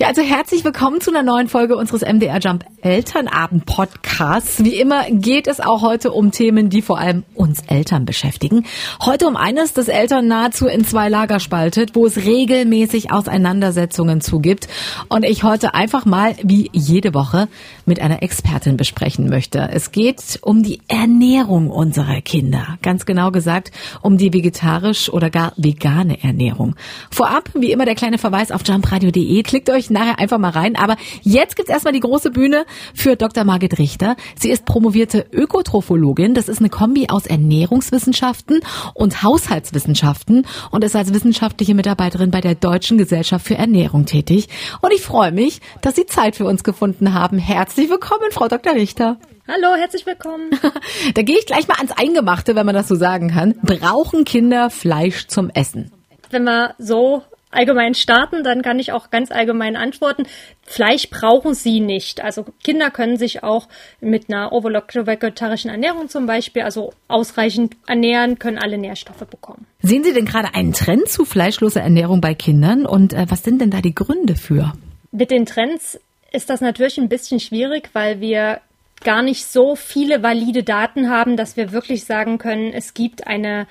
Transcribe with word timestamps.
Ja, 0.00 0.06
also 0.06 0.22
herzlich 0.22 0.64
willkommen 0.64 1.00
zu 1.00 1.10
einer 1.10 1.24
neuen 1.24 1.48
Folge 1.48 1.76
unseres 1.76 2.02
MDR 2.02 2.38
Jump 2.38 2.64
Elternabend 2.82 3.66
Podcasts. 3.66 4.62
Wie 4.62 4.76
immer 4.76 5.10
geht 5.10 5.48
es 5.48 5.58
auch 5.58 5.82
heute 5.82 6.12
um 6.12 6.30
Themen, 6.30 6.70
die 6.70 6.82
vor 6.82 7.00
allem 7.00 7.24
uns 7.34 7.62
Eltern 7.66 8.04
beschäftigen. 8.04 8.64
Heute 9.04 9.26
um 9.26 9.36
eines, 9.36 9.72
das 9.72 9.88
Eltern 9.88 10.28
nahezu 10.28 10.68
in 10.68 10.84
zwei 10.84 11.08
Lager 11.08 11.40
spaltet, 11.40 11.96
wo 11.96 12.06
es 12.06 12.16
regelmäßig 12.16 13.10
Auseinandersetzungen 13.10 14.20
zugibt 14.20 14.68
und 15.08 15.24
ich 15.24 15.42
heute 15.42 15.74
einfach 15.74 16.04
mal 16.04 16.36
wie 16.44 16.70
jede 16.72 17.12
Woche 17.12 17.48
mit 17.88 18.00
einer 18.00 18.22
Expertin 18.22 18.76
besprechen 18.76 19.28
möchte. 19.28 19.68
Es 19.72 19.90
geht 19.90 20.38
um 20.42 20.62
die 20.62 20.80
Ernährung 20.88 21.70
unserer 21.70 22.20
Kinder. 22.20 22.78
Ganz 22.82 23.06
genau 23.06 23.30
gesagt 23.30 23.72
um 24.02 24.18
die 24.18 24.32
vegetarisch 24.32 25.10
oder 25.12 25.30
gar 25.30 25.52
vegane 25.56 26.22
Ernährung. 26.22 26.76
Vorab, 27.10 27.50
wie 27.54 27.72
immer, 27.72 27.86
der 27.86 27.94
kleine 27.94 28.18
Verweis 28.18 28.52
auf 28.52 28.62
jumpradio.de. 28.66 29.42
Klickt 29.42 29.70
euch 29.70 29.90
nachher 29.90 30.18
einfach 30.18 30.38
mal 30.38 30.50
rein. 30.50 30.76
Aber 30.76 30.96
jetzt 31.22 31.56
gibt's 31.56 31.70
erstmal 31.70 31.92
die 31.92 32.00
große 32.00 32.30
Bühne 32.30 32.66
für 32.94 33.16
Dr. 33.16 33.44
Margit 33.44 33.78
Richter. 33.78 34.16
Sie 34.38 34.50
ist 34.50 34.64
promovierte 34.66 35.26
Ökotrophologin. 35.32 36.34
Das 36.34 36.48
ist 36.48 36.58
eine 36.58 36.68
Kombi 36.68 37.08
aus 37.08 37.26
Ernährungswissenschaften 37.26 38.60
und 38.94 39.22
Haushaltswissenschaften 39.22 40.46
und 40.70 40.84
ist 40.84 40.94
als 40.94 41.14
wissenschaftliche 41.14 41.74
Mitarbeiterin 41.74 42.30
bei 42.30 42.40
der 42.40 42.54
Deutschen 42.54 42.98
Gesellschaft 42.98 43.46
für 43.46 43.56
Ernährung 43.56 44.04
tätig. 44.06 44.48
Und 44.82 44.92
ich 44.92 45.00
freue 45.00 45.32
mich, 45.32 45.60
dass 45.80 45.96
Sie 45.96 46.06
Zeit 46.06 46.36
für 46.36 46.44
uns 46.44 46.64
gefunden 46.64 47.14
haben. 47.14 47.38
Herzlich 47.38 47.77
willkommen, 47.86 48.30
Frau 48.32 48.48
Dr. 48.48 48.74
Richter. 48.74 49.18
Hallo, 49.46 49.76
herzlich 49.76 50.04
willkommen. 50.04 50.50
da 51.14 51.22
gehe 51.22 51.38
ich 51.38 51.46
gleich 51.46 51.68
mal 51.68 51.76
ans 51.76 51.92
Eingemachte, 51.92 52.56
wenn 52.56 52.66
man 52.66 52.74
das 52.74 52.88
so 52.88 52.96
sagen 52.96 53.30
kann. 53.30 53.54
Brauchen 53.62 54.24
Kinder 54.24 54.68
Fleisch 54.68 55.28
zum 55.28 55.48
Essen? 55.50 55.92
Wenn 56.30 56.42
wir 56.42 56.74
so 56.78 57.22
allgemein 57.50 57.94
starten, 57.94 58.42
dann 58.42 58.62
kann 58.62 58.78
ich 58.78 58.92
auch 58.92 59.10
ganz 59.10 59.30
allgemein 59.30 59.76
antworten. 59.76 60.24
Fleisch 60.66 61.08
brauchen 61.08 61.54
sie 61.54 61.80
nicht. 61.80 62.22
Also 62.22 62.46
Kinder 62.62 62.90
können 62.90 63.16
sich 63.16 63.42
auch 63.42 63.68
mit 64.00 64.28
einer 64.28 64.50
vegetarischen 64.50 65.70
Ernährung 65.70 66.08
zum 66.08 66.26
Beispiel, 66.26 66.62
also 66.62 66.92
ausreichend 67.06 67.76
ernähren, 67.86 68.38
können 68.38 68.58
alle 68.58 68.76
Nährstoffe 68.76 69.26
bekommen. 69.30 69.66
Sehen 69.80 70.04
Sie 70.04 70.12
denn 70.12 70.24
gerade 70.24 70.54
einen 70.54 70.72
Trend 70.72 71.08
zu 71.08 71.24
fleischloser 71.24 71.80
Ernährung 71.80 72.20
bei 72.20 72.34
Kindern 72.34 72.86
und 72.86 73.12
äh, 73.12 73.26
was 73.28 73.44
sind 73.44 73.60
denn 73.60 73.70
da 73.70 73.80
die 73.80 73.94
Gründe 73.94 74.34
für? 74.34 74.72
Mit 75.10 75.30
den 75.30 75.46
Trends 75.46 75.98
ist 76.32 76.50
das 76.50 76.60
natürlich 76.60 76.98
ein 76.98 77.08
bisschen 77.08 77.40
schwierig, 77.40 77.90
weil 77.92 78.20
wir 78.20 78.60
gar 79.02 79.22
nicht 79.22 79.46
so 79.46 79.76
viele 79.76 80.22
valide 80.22 80.62
Daten 80.62 81.08
haben, 81.08 81.36
dass 81.36 81.56
wir 81.56 81.72
wirklich 81.72 82.04
sagen 82.04 82.38
können, 82.38 82.72
es 82.72 82.94
gibt 82.94 83.26
eine 83.26 83.66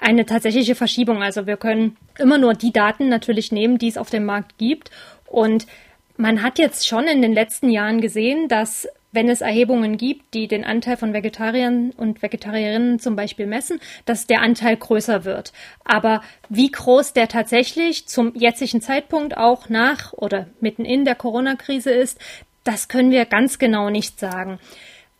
eine 0.00 0.26
tatsächliche 0.26 0.74
Verschiebung. 0.74 1.22
Also 1.22 1.46
wir 1.46 1.56
können 1.56 1.96
immer 2.18 2.38
nur 2.38 2.54
die 2.54 2.72
Daten 2.72 3.08
natürlich 3.08 3.52
nehmen, 3.52 3.78
die 3.78 3.88
es 3.88 3.98
auf 3.98 4.10
dem 4.10 4.24
Markt 4.24 4.58
gibt. 4.58 4.90
Und 5.26 5.66
man 6.16 6.42
hat 6.42 6.58
jetzt 6.58 6.88
schon 6.88 7.04
in 7.04 7.22
den 7.22 7.32
letzten 7.32 7.70
Jahren 7.70 8.00
gesehen, 8.00 8.48
dass 8.48 8.88
wenn 9.12 9.28
es 9.28 9.40
Erhebungen 9.40 9.96
gibt, 9.96 10.34
die 10.34 10.46
den 10.46 10.64
Anteil 10.64 10.96
von 10.96 11.12
Vegetariern 11.12 11.90
und 11.96 12.22
Vegetarierinnen 12.22 12.98
zum 12.98 13.16
Beispiel 13.16 13.46
messen, 13.46 13.80
dass 14.04 14.26
der 14.26 14.42
Anteil 14.42 14.76
größer 14.76 15.24
wird. 15.24 15.52
Aber 15.84 16.22
wie 16.48 16.70
groß 16.70 17.12
der 17.12 17.28
tatsächlich 17.28 18.06
zum 18.06 18.34
jetzigen 18.34 18.80
Zeitpunkt 18.80 19.36
auch 19.36 19.68
nach 19.68 20.12
oder 20.12 20.46
mitten 20.60 20.84
in 20.84 21.04
der 21.04 21.14
Corona-Krise 21.14 21.90
ist, 21.90 22.18
das 22.64 22.88
können 22.88 23.10
wir 23.10 23.24
ganz 23.24 23.58
genau 23.58 23.90
nicht 23.90 24.20
sagen. 24.20 24.58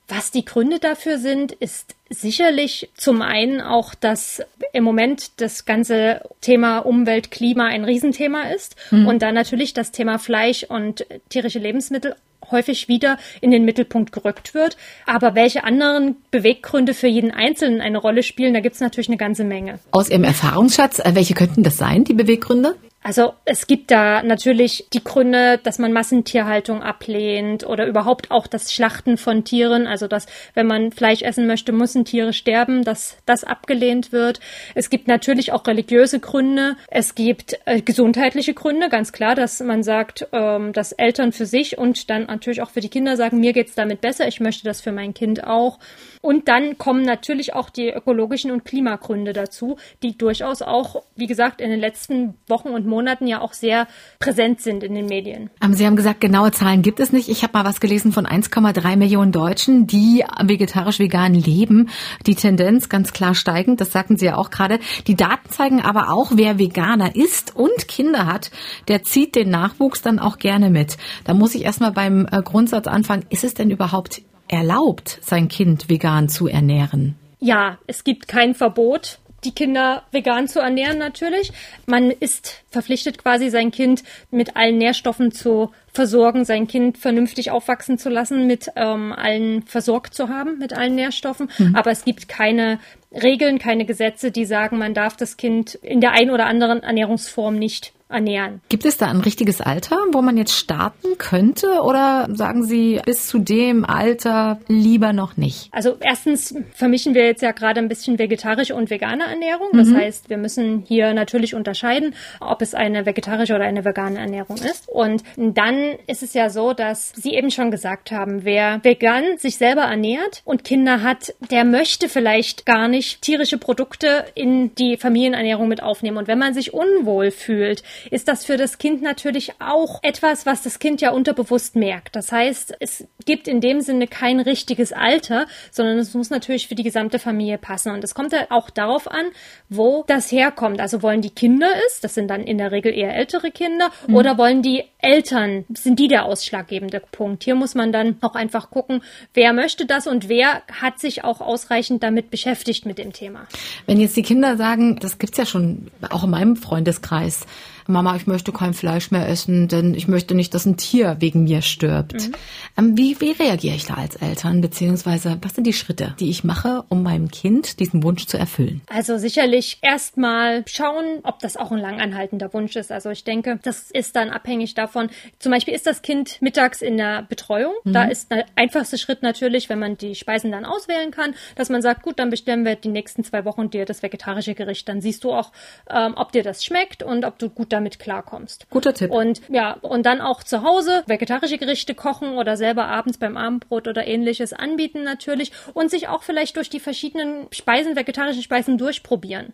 Was 0.06 0.32
die 0.32 0.44
Gründe 0.44 0.80
dafür 0.80 1.18
sind, 1.18 1.52
ist 1.52 1.94
sicherlich 2.08 2.90
zum 2.96 3.22
einen 3.22 3.60
auch, 3.60 3.94
dass 3.94 4.42
im 4.72 4.82
Moment 4.82 5.40
das 5.40 5.64
ganze 5.64 6.22
Thema 6.40 6.80
Umwelt, 6.80 7.30
Klima 7.30 7.66
ein 7.66 7.84
Riesenthema 7.84 8.50
ist 8.50 8.74
mhm. 8.90 9.06
und 9.06 9.22
dann 9.22 9.34
natürlich 9.34 9.72
das 9.72 9.92
Thema 9.92 10.18
Fleisch 10.18 10.64
und 10.64 11.06
tierische 11.28 11.60
Lebensmittel 11.60 12.16
häufig 12.50 12.88
wieder 12.88 13.18
in 13.40 13.50
den 13.50 13.64
Mittelpunkt 13.64 14.12
gerückt 14.12 14.54
wird. 14.54 14.76
Aber 15.06 15.34
welche 15.34 15.64
anderen 15.64 16.16
Beweggründe 16.30 16.94
für 16.94 17.08
jeden 17.08 17.30
Einzelnen 17.30 17.80
eine 17.80 17.98
Rolle 17.98 18.22
spielen, 18.22 18.54
da 18.54 18.60
gibt 18.60 18.74
es 18.74 18.80
natürlich 18.80 19.08
eine 19.08 19.16
ganze 19.16 19.44
Menge. 19.44 19.78
Aus 19.90 20.10
Ihrem 20.10 20.24
Erfahrungsschatz, 20.24 20.98
äh, 20.98 21.14
welche 21.14 21.34
könnten 21.34 21.62
das 21.62 21.76
sein, 21.76 22.04
die 22.04 22.14
Beweggründe? 22.14 22.74
Also 23.02 23.32
es 23.46 23.66
gibt 23.66 23.90
da 23.90 24.22
natürlich 24.22 24.86
die 24.92 25.02
Gründe, 25.02 25.58
dass 25.62 25.78
man 25.78 25.90
Massentierhaltung 25.90 26.82
ablehnt 26.82 27.66
oder 27.66 27.86
überhaupt 27.86 28.30
auch 28.30 28.46
das 28.46 28.74
Schlachten 28.74 29.16
von 29.16 29.42
Tieren, 29.42 29.86
also 29.86 30.06
dass 30.06 30.26
wenn 30.52 30.66
man 30.66 30.92
Fleisch 30.92 31.22
essen 31.22 31.46
möchte, 31.46 31.72
müssen 31.72 32.04
Tiere 32.04 32.34
sterben, 32.34 32.84
dass 32.84 33.16
das 33.24 33.42
abgelehnt 33.42 34.12
wird. 34.12 34.40
Es 34.74 34.90
gibt 34.90 35.08
natürlich 35.08 35.50
auch 35.52 35.66
religiöse 35.66 36.20
Gründe. 36.20 36.76
Es 36.88 37.14
gibt 37.14 37.58
äh, 37.64 37.80
gesundheitliche 37.80 38.52
Gründe, 38.52 38.90
ganz 38.90 39.12
klar, 39.12 39.34
dass 39.34 39.60
man 39.60 39.82
sagt, 39.82 40.28
ähm, 40.32 40.74
dass 40.74 40.92
Eltern 40.92 41.32
für 41.32 41.46
sich 41.46 41.78
und 41.78 42.10
dann 42.10 42.24
natürlich 42.24 42.60
auch 42.60 42.70
für 42.70 42.80
die 42.80 42.90
Kinder 42.90 43.16
sagen, 43.16 43.40
mir 43.40 43.54
geht's 43.54 43.74
damit 43.74 44.02
besser, 44.02 44.28
ich 44.28 44.40
möchte 44.40 44.64
das 44.64 44.82
für 44.82 44.92
mein 44.92 45.14
Kind 45.14 45.44
auch. 45.44 45.78
Und 46.20 46.48
dann 46.48 46.76
kommen 46.76 47.02
natürlich 47.02 47.54
auch 47.54 47.70
die 47.70 47.88
ökologischen 47.88 48.50
und 48.50 48.66
Klimagründe 48.66 49.32
dazu, 49.32 49.78
die 50.02 50.18
durchaus 50.18 50.60
auch, 50.60 51.02
wie 51.16 51.26
gesagt, 51.26 51.62
in 51.62 51.70
den 51.70 51.80
letzten 51.80 52.34
Wochen 52.46 52.68
und 52.68 52.89
Monaten 52.90 53.26
ja 53.26 53.40
auch 53.40 53.54
sehr 53.54 53.86
präsent 54.18 54.60
sind 54.60 54.82
in 54.82 54.94
den 54.94 55.06
Medien. 55.06 55.48
Sie 55.70 55.86
haben 55.86 55.96
gesagt, 55.96 56.20
genaue 56.20 56.50
Zahlen 56.52 56.82
gibt 56.82 57.00
es 57.00 57.12
nicht. 57.12 57.30
Ich 57.30 57.42
habe 57.42 57.54
mal 57.54 57.64
was 57.64 57.80
gelesen 57.80 58.12
von 58.12 58.26
1,3 58.26 58.96
Millionen 58.96 59.32
Deutschen, 59.32 59.86
die 59.86 60.24
vegetarisch-vegan 60.38 61.32
leben. 61.32 61.88
Die 62.26 62.34
Tendenz 62.34 62.90
ganz 62.90 63.14
klar 63.14 63.34
steigend, 63.34 63.80
das 63.80 63.92
sagten 63.92 64.18
Sie 64.18 64.26
ja 64.26 64.36
auch 64.36 64.50
gerade. 64.50 64.78
Die 65.06 65.16
Daten 65.16 65.48
zeigen 65.48 65.80
aber 65.80 66.10
auch, 66.10 66.32
wer 66.34 66.58
Veganer 66.58 67.16
ist 67.16 67.56
und 67.56 67.88
Kinder 67.88 68.26
hat, 68.26 68.50
der 68.88 69.02
zieht 69.02 69.34
den 69.34 69.48
Nachwuchs 69.48 70.02
dann 70.02 70.18
auch 70.18 70.38
gerne 70.38 70.68
mit. 70.68 70.98
Da 71.24 71.32
muss 71.32 71.54
ich 71.54 71.64
erstmal 71.64 71.92
beim 71.92 72.26
äh, 72.30 72.42
Grundsatz 72.42 72.86
anfangen, 72.86 73.24
ist 73.30 73.44
es 73.44 73.54
denn 73.54 73.70
überhaupt 73.70 74.22
erlaubt, 74.48 75.18
sein 75.22 75.48
Kind 75.48 75.88
vegan 75.88 76.28
zu 76.28 76.48
ernähren? 76.48 77.16
Ja, 77.38 77.78
es 77.86 78.04
gibt 78.04 78.28
kein 78.28 78.54
Verbot 78.54 79.18
die 79.44 79.52
Kinder 79.52 80.02
vegan 80.12 80.48
zu 80.48 80.60
ernähren 80.60 80.98
natürlich. 80.98 81.52
Man 81.86 82.10
ist 82.10 82.62
verpflichtet 82.70 83.18
quasi 83.18 83.50
sein 83.50 83.70
Kind 83.70 84.02
mit 84.30 84.56
allen 84.56 84.78
Nährstoffen 84.78 85.32
zu 85.32 85.70
versorgen, 85.92 86.44
sein 86.44 86.66
Kind 86.66 86.98
vernünftig 86.98 87.50
aufwachsen 87.50 87.98
zu 87.98 88.10
lassen, 88.10 88.46
mit 88.46 88.70
ähm, 88.76 89.12
allen 89.12 89.62
versorgt 89.62 90.14
zu 90.14 90.28
haben, 90.28 90.58
mit 90.58 90.72
allen 90.72 90.94
Nährstoffen. 90.94 91.50
Mhm. 91.58 91.74
Aber 91.74 91.90
es 91.90 92.04
gibt 92.04 92.28
keine 92.28 92.78
Regeln, 93.12 93.58
keine 93.58 93.84
Gesetze, 93.84 94.30
die 94.30 94.44
sagen, 94.44 94.78
man 94.78 94.94
darf 94.94 95.16
das 95.16 95.36
Kind 95.36 95.74
in 95.74 96.00
der 96.00 96.12
einen 96.12 96.30
oder 96.30 96.46
anderen 96.46 96.82
Ernährungsform 96.82 97.56
nicht 97.56 97.92
ernähren. 98.10 98.60
Gibt 98.68 98.84
es 98.84 98.96
da 98.96 99.06
ein 99.06 99.20
richtiges 99.20 99.60
Alter, 99.60 99.96
wo 100.12 100.22
man 100.22 100.36
jetzt 100.36 100.52
starten 100.52 101.18
könnte 101.18 101.82
oder 101.82 102.28
sagen 102.32 102.64
Sie 102.64 103.00
bis 103.04 103.28
zu 103.28 103.38
dem 103.38 103.84
Alter 103.84 104.60
lieber 104.68 105.12
noch 105.12 105.36
nicht? 105.36 105.68
Also 105.72 105.96
erstens 106.00 106.54
vermischen 106.74 107.14
wir 107.14 107.24
jetzt 107.24 107.42
ja 107.42 107.52
gerade 107.52 107.80
ein 107.80 107.88
bisschen 107.88 108.18
vegetarische 108.18 108.74
und 108.74 108.90
vegane 108.90 109.24
Ernährung. 109.24 109.68
Das 109.72 109.88
mhm. 109.88 109.96
heißt, 109.96 110.30
wir 110.30 110.36
müssen 110.36 110.84
hier 110.86 111.14
natürlich 111.14 111.54
unterscheiden, 111.54 112.14
ob 112.40 112.62
es 112.62 112.74
eine 112.74 113.06
vegetarische 113.06 113.54
oder 113.54 113.64
eine 113.64 113.84
vegane 113.84 114.18
Ernährung 114.18 114.56
ist. 114.56 114.88
Und 114.88 115.22
dann 115.36 115.96
ist 116.06 116.22
es 116.22 116.34
ja 116.34 116.50
so, 116.50 116.72
dass 116.72 117.12
Sie 117.14 117.34
eben 117.34 117.50
schon 117.50 117.70
gesagt 117.70 118.12
haben, 118.12 118.44
wer 118.44 118.80
vegan 118.82 119.38
sich 119.38 119.56
selber 119.56 119.82
ernährt 119.82 120.42
und 120.44 120.64
Kinder 120.64 121.02
hat, 121.02 121.34
der 121.50 121.64
möchte 121.64 122.08
vielleicht 122.08 122.66
gar 122.66 122.88
nicht 122.88 123.22
tierische 123.22 123.58
Produkte 123.58 124.24
in 124.34 124.74
die 124.74 124.96
Familienernährung 124.96 125.68
mit 125.68 125.82
aufnehmen. 125.82 126.16
Und 126.16 126.28
wenn 126.28 126.38
man 126.38 126.54
sich 126.54 126.74
unwohl 126.74 127.30
fühlt, 127.30 127.82
ist 128.10 128.28
das 128.28 128.44
für 128.44 128.56
das 128.56 128.78
Kind 128.78 129.02
natürlich 129.02 129.52
auch 129.60 130.02
etwas, 130.02 130.46
was 130.46 130.62
das 130.62 130.78
Kind 130.78 131.00
ja 131.00 131.10
unterbewusst 131.10 131.76
merkt. 131.76 132.16
Das 132.16 132.32
heißt, 132.32 132.74
es 132.80 133.06
gibt 133.24 133.48
in 133.48 133.60
dem 133.60 133.80
Sinne 133.80 134.06
kein 134.06 134.40
richtiges 134.40 134.92
Alter, 134.92 135.46
sondern 135.70 135.98
es 135.98 136.14
muss 136.14 136.30
natürlich 136.30 136.68
für 136.68 136.74
die 136.74 136.82
gesamte 136.82 137.18
Familie 137.18 137.58
passen. 137.58 137.92
Und 137.92 138.04
es 138.04 138.14
kommt 138.14 138.32
ja 138.32 138.46
auch 138.50 138.70
darauf 138.70 139.10
an, 139.10 139.26
wo 139.68 140.04
das 140.06 140.32
herkommt. 140.32 140.80
Also 140.80 141.02
wollen 141.02 141.20
die 141.20 141.30
Kinder 141.30 141.68
es, 141.86 142.00
das 142.00 142.14
sind 142.14 142.28
dann 142.28 142.42
in 142.42 142.58
der 142.58 142.72
Regel 142.72 142.92
eher 142.92 143.14
ältere 143.14 143.50
Kinder, 143.50 143.90
mhm. 144.06 144.14
oder 144.14 144.38
wollen 144.38 144.62
die 144.62 144.84
Eltern, 144.98 145.64
sind 145.72 145.98
die 145.98 146.08
der 146.08 146.24
ausschlaggebende 146.24 147.02
Punkt? 147.12 147.44
Hier 147.44 147.54
muss 147.54 147.74
man 147.74 147.92
dann 147.92 148.16
auch 148.20 148.34
einfach 148.34 148.70
gucken, 148.70 149.02
wer 149.34 149.52
möchte 149.52 149.86
das 149.86 150.06
und 150.06 150.28
wer 150.28 150.62
hat 150.80 150.98
sich 150.98 151.24
auch 151.24 151.40
ausreichend 151.40 152.02
damit 152.02 152.30
beschäftigt 152.30 152.86
mit 152.86 152.98
dem 152.98 153.12
Thema. 153.12 153.46
Wenn 153.86 154.00
jetzt 154.00 154.16
die 154.16 154.22
Kinder 154.22 154.56
sagen, 154.56 154.98
das 155.00 155.18
gibt's 155.18 155.38
ja 155.38 155.46
schon 155.46 155.90
auch 156.10 156.24
in 156.24 156.30
meinem 156.30 156.56
Freundeskreis, 156.56 157.46
Mama, 157.90 158.16
ich 158.16 158.26
möchte 158.26 158.52
kein 158.52 158.74
Fleisch 158.74 159.10
mehr 159.10 159.28
essen, 159.28 159.68
denn 159.68 159.94
ich 159.94 160.08
möchte 160.08 160.34
nicht, 160.34 160.54
dass 160.54 160.66
ein 160.66 160.76
Tier 160.76 161.16
wegen 161.20 161.44
mir 161.44 161.62
stirbt. 161.62 162.28
Mhm. 162.28 162.34
Ähm, 162.78 162.96
wie, 162.96 163.20
wie 163.20 163.32
reagiere 163.32 163.76
ich 163.76 163.86
da 163.86 163.94
als 163.94 164.16
Eltern, 164.16 164.60
beziehungsweise 164.60 165.38
was 165.42 165.54
sind 165.54 165.66
die 165.66 165.72
Schritte, 165.72 166.14
die 166.20 166.30
ich 166.30 166.44
mache, 166.44 166.84
um 166.88 167.02
meinem 167.02 167.30
Kind 167.30 167.80
diesen 167.80 168.02
Wunsch 168.02 168.26
zu 168.26 168.38
erfüllen? 168.38 168.80
Also 168.88 169.18
sicherlich 169.18 169.78
erstmal 169.82 170.64
schauen, 170.66 171.20
ob 171.22 171.40
das 171.40 171.56
auch 171.56 171.72
ein 171.72 171.78
langanhaltender 171.78 172.52
Wunsch 172.54 172.76
ist. 172.76 172.92
Also 172.92 173.10
ich 173.10 173.24
denke, 173.24 173.58
das 173.62 173.90
ist 173.90 174.16
dann 174.16 174.30
abhängig 174.30 174.74
davon, 174.74 175.10
zum 175.38 175.52
Beispiel 175.52 175.74
ist 175.74 175.86
das 175.86 176.02
Kind 176.02 176.40
mittags 176.40 176.82
in 176.82 176.96
der 176.96 177.22
Betreuung. 177.22 177.74
Mhm. 177.84 177.92
Da 177.92 178.04
ist 178.04 178.30
der 178.30 178.46
einfachste 178.56 178.98
Schritt 178.98 179.22
natürlich, 179.22 179.68
wenn 179.68 179.78
man 179.78 179.96
die 179.96 180.14
Speisen 180.14 180.52
dann 180.52 180.64
auswählen 180.64 181.10
kann, 181.10 181.34
dass 181.56 181.68
man 181.68 181.82
sagt, 181.82 182.02
gut, 182.02 182.18
dann 182.18 182.30
bestellen 182.30 182.64
wir 182.64 182.76
die 182.76 182.88
nächsten 182.88 183.24
zwei 183.24 183.44
Wochen 183.44 183.70
dir 183.70 183.84
das 183.84 184.02
vegetarische 184.02 184.54
Gericht. 184.54 184.88
Dann 184.88 185.00
siehst 185.00 185.24
du 185.24 185.32
auch, 185.32 185.52
ähm, 185.88 186.14
ob 186.16 186.32
dir 186.32 186.42
das 186.42 186.64
schmeckt 186.64 187.02
und 187.02 187.24
ob 187.24 187.38
du 187.38 187.50
gut 187.50 187.72
damit 187.72 187.79
klarkommst. 187.98 188.66
Guter 188.70 188.94
Tipp. 188.94 189.10
Und 189.10 189.40
ja, 189.48 189.72
und 189.80 190.04
dann 190.04 190.20
auch 190.20 190.42
zu 190.42 190.62
Hause 190.62 191.02
vegetarische 191.06 191.58
Gerichte 191.58 191.94
kochen 191.94 192.36
oder 192.36 192.56
selber 192.56 192.86
abends 192.86 193.18
beim 193.18 193.36
Abendbrot 193.36 193.88
oder 193.88 194.06
ähnliches 194.06 194.52
anbieten 194.52 195.02
natürlich 195.02 195.52
und 195.74 195.90
sich 195.90 196.08
auch 196.08 196.22
vielleicht 196.22 196.56
durch 196.56 196.70
die 196.70 196.80
verschiedenen 196.80 197.46
Speisen, 197.52 197.96
vegetarischen 197.96 198.42
Speisen 198.42 198.78
durchprobieren 198.78 199.52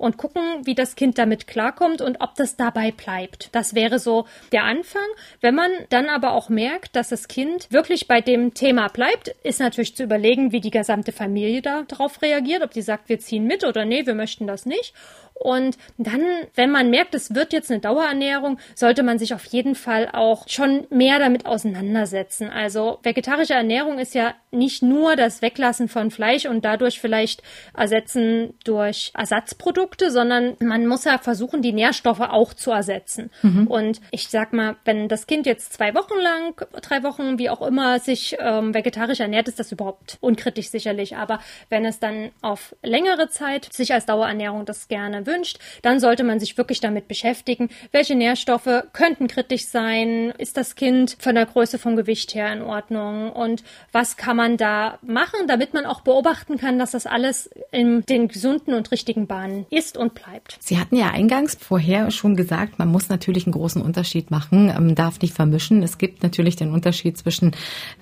und 0.00 0.16
gucken, 0.16 0.42
wie 0.64 0.74
das 0.74 0.96
Kind 0.96 1.18
damit 1.18 1.46
klarkommt 1.46 2.00
und 2.00 2.22
ob 2.22 2.34
das 2.34 2.56
dabei 2.56 2.90
bleibt. 2.90 3.54
Das 3.54 3.74
wäre 3.74 3.98
so 3.98 4.24
der 4.50 4.64
Anfang. 4.64 5.06
Wenn 5.42 5.54
man 5.54 5.70
dann 5.90 6.08
aber 6.08 6.32
auch 6.32 6.48
merkt, 6.48 6.96
dass 6.96 7.10
das 7.10 7.28
Kind 7.28 7.70
wirklich 7.70 8.08
bei 8.08 8.22
dem 8.22 8.54
Thema 8.54 8.88
bleibt, 8.88 9.28
ist 9.44 9.60
natürlich 9.60 9.94
zu 9.94 10.04
überlegen, 10.04 10.52
wie 10.52 10.60
die 10.60 10.70
gesamte 10.70 11.12
Familie 11.12 11.60
darauf 11.60 12.22
reagiert, 12.22 12.62
ob 12.62 12.70
die 12.70 12.80
sagt, 12.80 13.10
wir 13.10 13.18
ziehen 13.18 13.44
mit 13.44 13.62
oder 13.62 13.84
nee, 13.84 14.06
wir 14.06 14.14
möchten 14.14 14.46
das 14.46 14.64
nicht. 14.64 14.94
Und 15.42 15.78
dann, 15.96 16.20
wenn 16.54 16.70
man 16.70 16.90
merkt, 16.90 17.14
es 17.14 17.34
wird 17.34 17.54
jetzt 17.54 17.70
eine 17.70 17.80
Dauerernährung, 17.80 18.58
sollte 18.74 19.02
man 19.02 19.18
sich 19.18 19.32
auf 19.32 19.46
jeden 19.46 19.74
Fall 19.74 20.10
auch 20.12 20.46
schon 20.46 20.86
mehr 20.90 21.18
damit 21.18 21.46
auseinandersetzen. 21.46 22.50
Also 22.50 22.98
vegetarische 23.02 23.54
Ernährung 23.54 23.98
ist 23.98 24.14
ja 24.14 24.34
nicht 24.50 24.82
nur 24.82 25.16
das 25.16 25.40
Weglassen 25.40 25.88
von 25.88 26.10
Fleisch 26.10 26.44
und 26.44 26.66
dadurch 26.66 27.00
vielleicht 27.00 27.42
ersetzen 27.74 28.52
durch 28.64 29.12
Ersatzprodukte, 29.16 30.10
sondern 30.10 30.56
man 30.60 30.86
muss 30.86 31.04
ja 31.04 31.16
versuchen, 31.16 31.62
die 31.62 31.72
Nährstoffe 31.72 32.20
auch 32.20 32.52
zu 32.52 32.70
ersetzen. 32.70 33.30
Mhm. 33.40 33.66
Und 33.66 34.00
ich 34.10 34.28
sag 34.28 34.52
mal, 34.52 34.76
wenn 34.84 35.08
das 35.08 35.26
Kind 35.26 35.46
jetzt 35.46 35.72
zwei 35.72 35.94
Wochen 35.94 36.18
lang, 36.18 36.54
drei 36.82 37.02
Wochen, 37.02 37.38
wie 37.38 37.48
auch 37.48 37.62
immer, 37.62 37.98
sich 37.98 38.36
ähm, 38.40 38.74
vegetarisch 38.74 39.20
ernährt, 39.20 39.48
ist 39.48 39.58
das 39.58 39.72
überhaupt 39.72 40.18
unkritisch 40.20 40.68
sicherlich. 40.68 41.16
Aber 41.16 41.38
wenn 41.70 41.86
es 41.86 41.98
dann 41.98 42.30
auf 42.42 42.76
längere 42.82 43.30
Zeit 43.30 43.72
sich 43.72 43.94
als 43.94 44.04
Dauerernährung 44.04 44.66
das 44.66 44.88
gerne 44.88 45.24
wünscht, 45.30 45.58
dann 45.82 46.00
sollte 46.00 46.24
man 46.24 46.40
sich 46.40 46.58
wirklich 46.58 46.80
damit 46.80 47.08
beschäftigen, 47.08 47.68
welche 47.92 48.14
Nährstoffe 48.14 48.84
könnten 48.92 49.28
kritisch 49.28 49.66
sein, 49.66 50.32
ist 50.38 50.56
das 50.56 50.74
Kind 50.74 51.16
von 51.18 51.34
der 51.34 51.46
Größe 51.46 51.78
vom 51.78 51.96
Gewicht 51.96 52.34
her 52.34 52.52
in 52.52 52.62
Ordnung 52.62 53.32
und 53.32 53.62
was 53.92 54.16
kann 54.16 54.36
man 54.36 54.56
da 54.56 54.98
machen, 55.02 55.46
damit 55.46 55.74
man 55.74 55.86
auch 55.86 56.00
beobachten 56.00 56.58
kann, 56.58 56.78
dass 56.78 56.90
das 56.90 57.06
alles 57.06 57.48
in 57.72 58.04
den 58.06 58.28
gesunden 58.28 58.74
und 58.74 58.90
richtigen 58.90 59.26
Bahnen 59.26 59.66
ist 59.70 59.96
und 59.96 60.14
bleibt. 60.14 60.56
Sie 60.60 60.78
hatten 60.78 60.96
ja 60.96 61.10
eingangs 61.10 61.56
vorher 61.60 62.10
schon 62.10 62.36
gesagt, 62.36 62.78
man 62.78 62.88
muss 62.88 63.08
natürlich 63.08 63.46
einen 63.46 63.52
großen 63.52 63.82
Unterschied 63.82 64.30
machen, 64.30 64.72
ähm, 64.76 64.94
darf 64.94 65.20
nicht 65.20 65.34
vermischen. 65.34 65.82
Es 65.82 65.98
gibt 65.98 66.22
natürlich 66.22 66.56
den 66.56 66.72
Unterschied 66.72 67.16
zwischen 67.16 67.52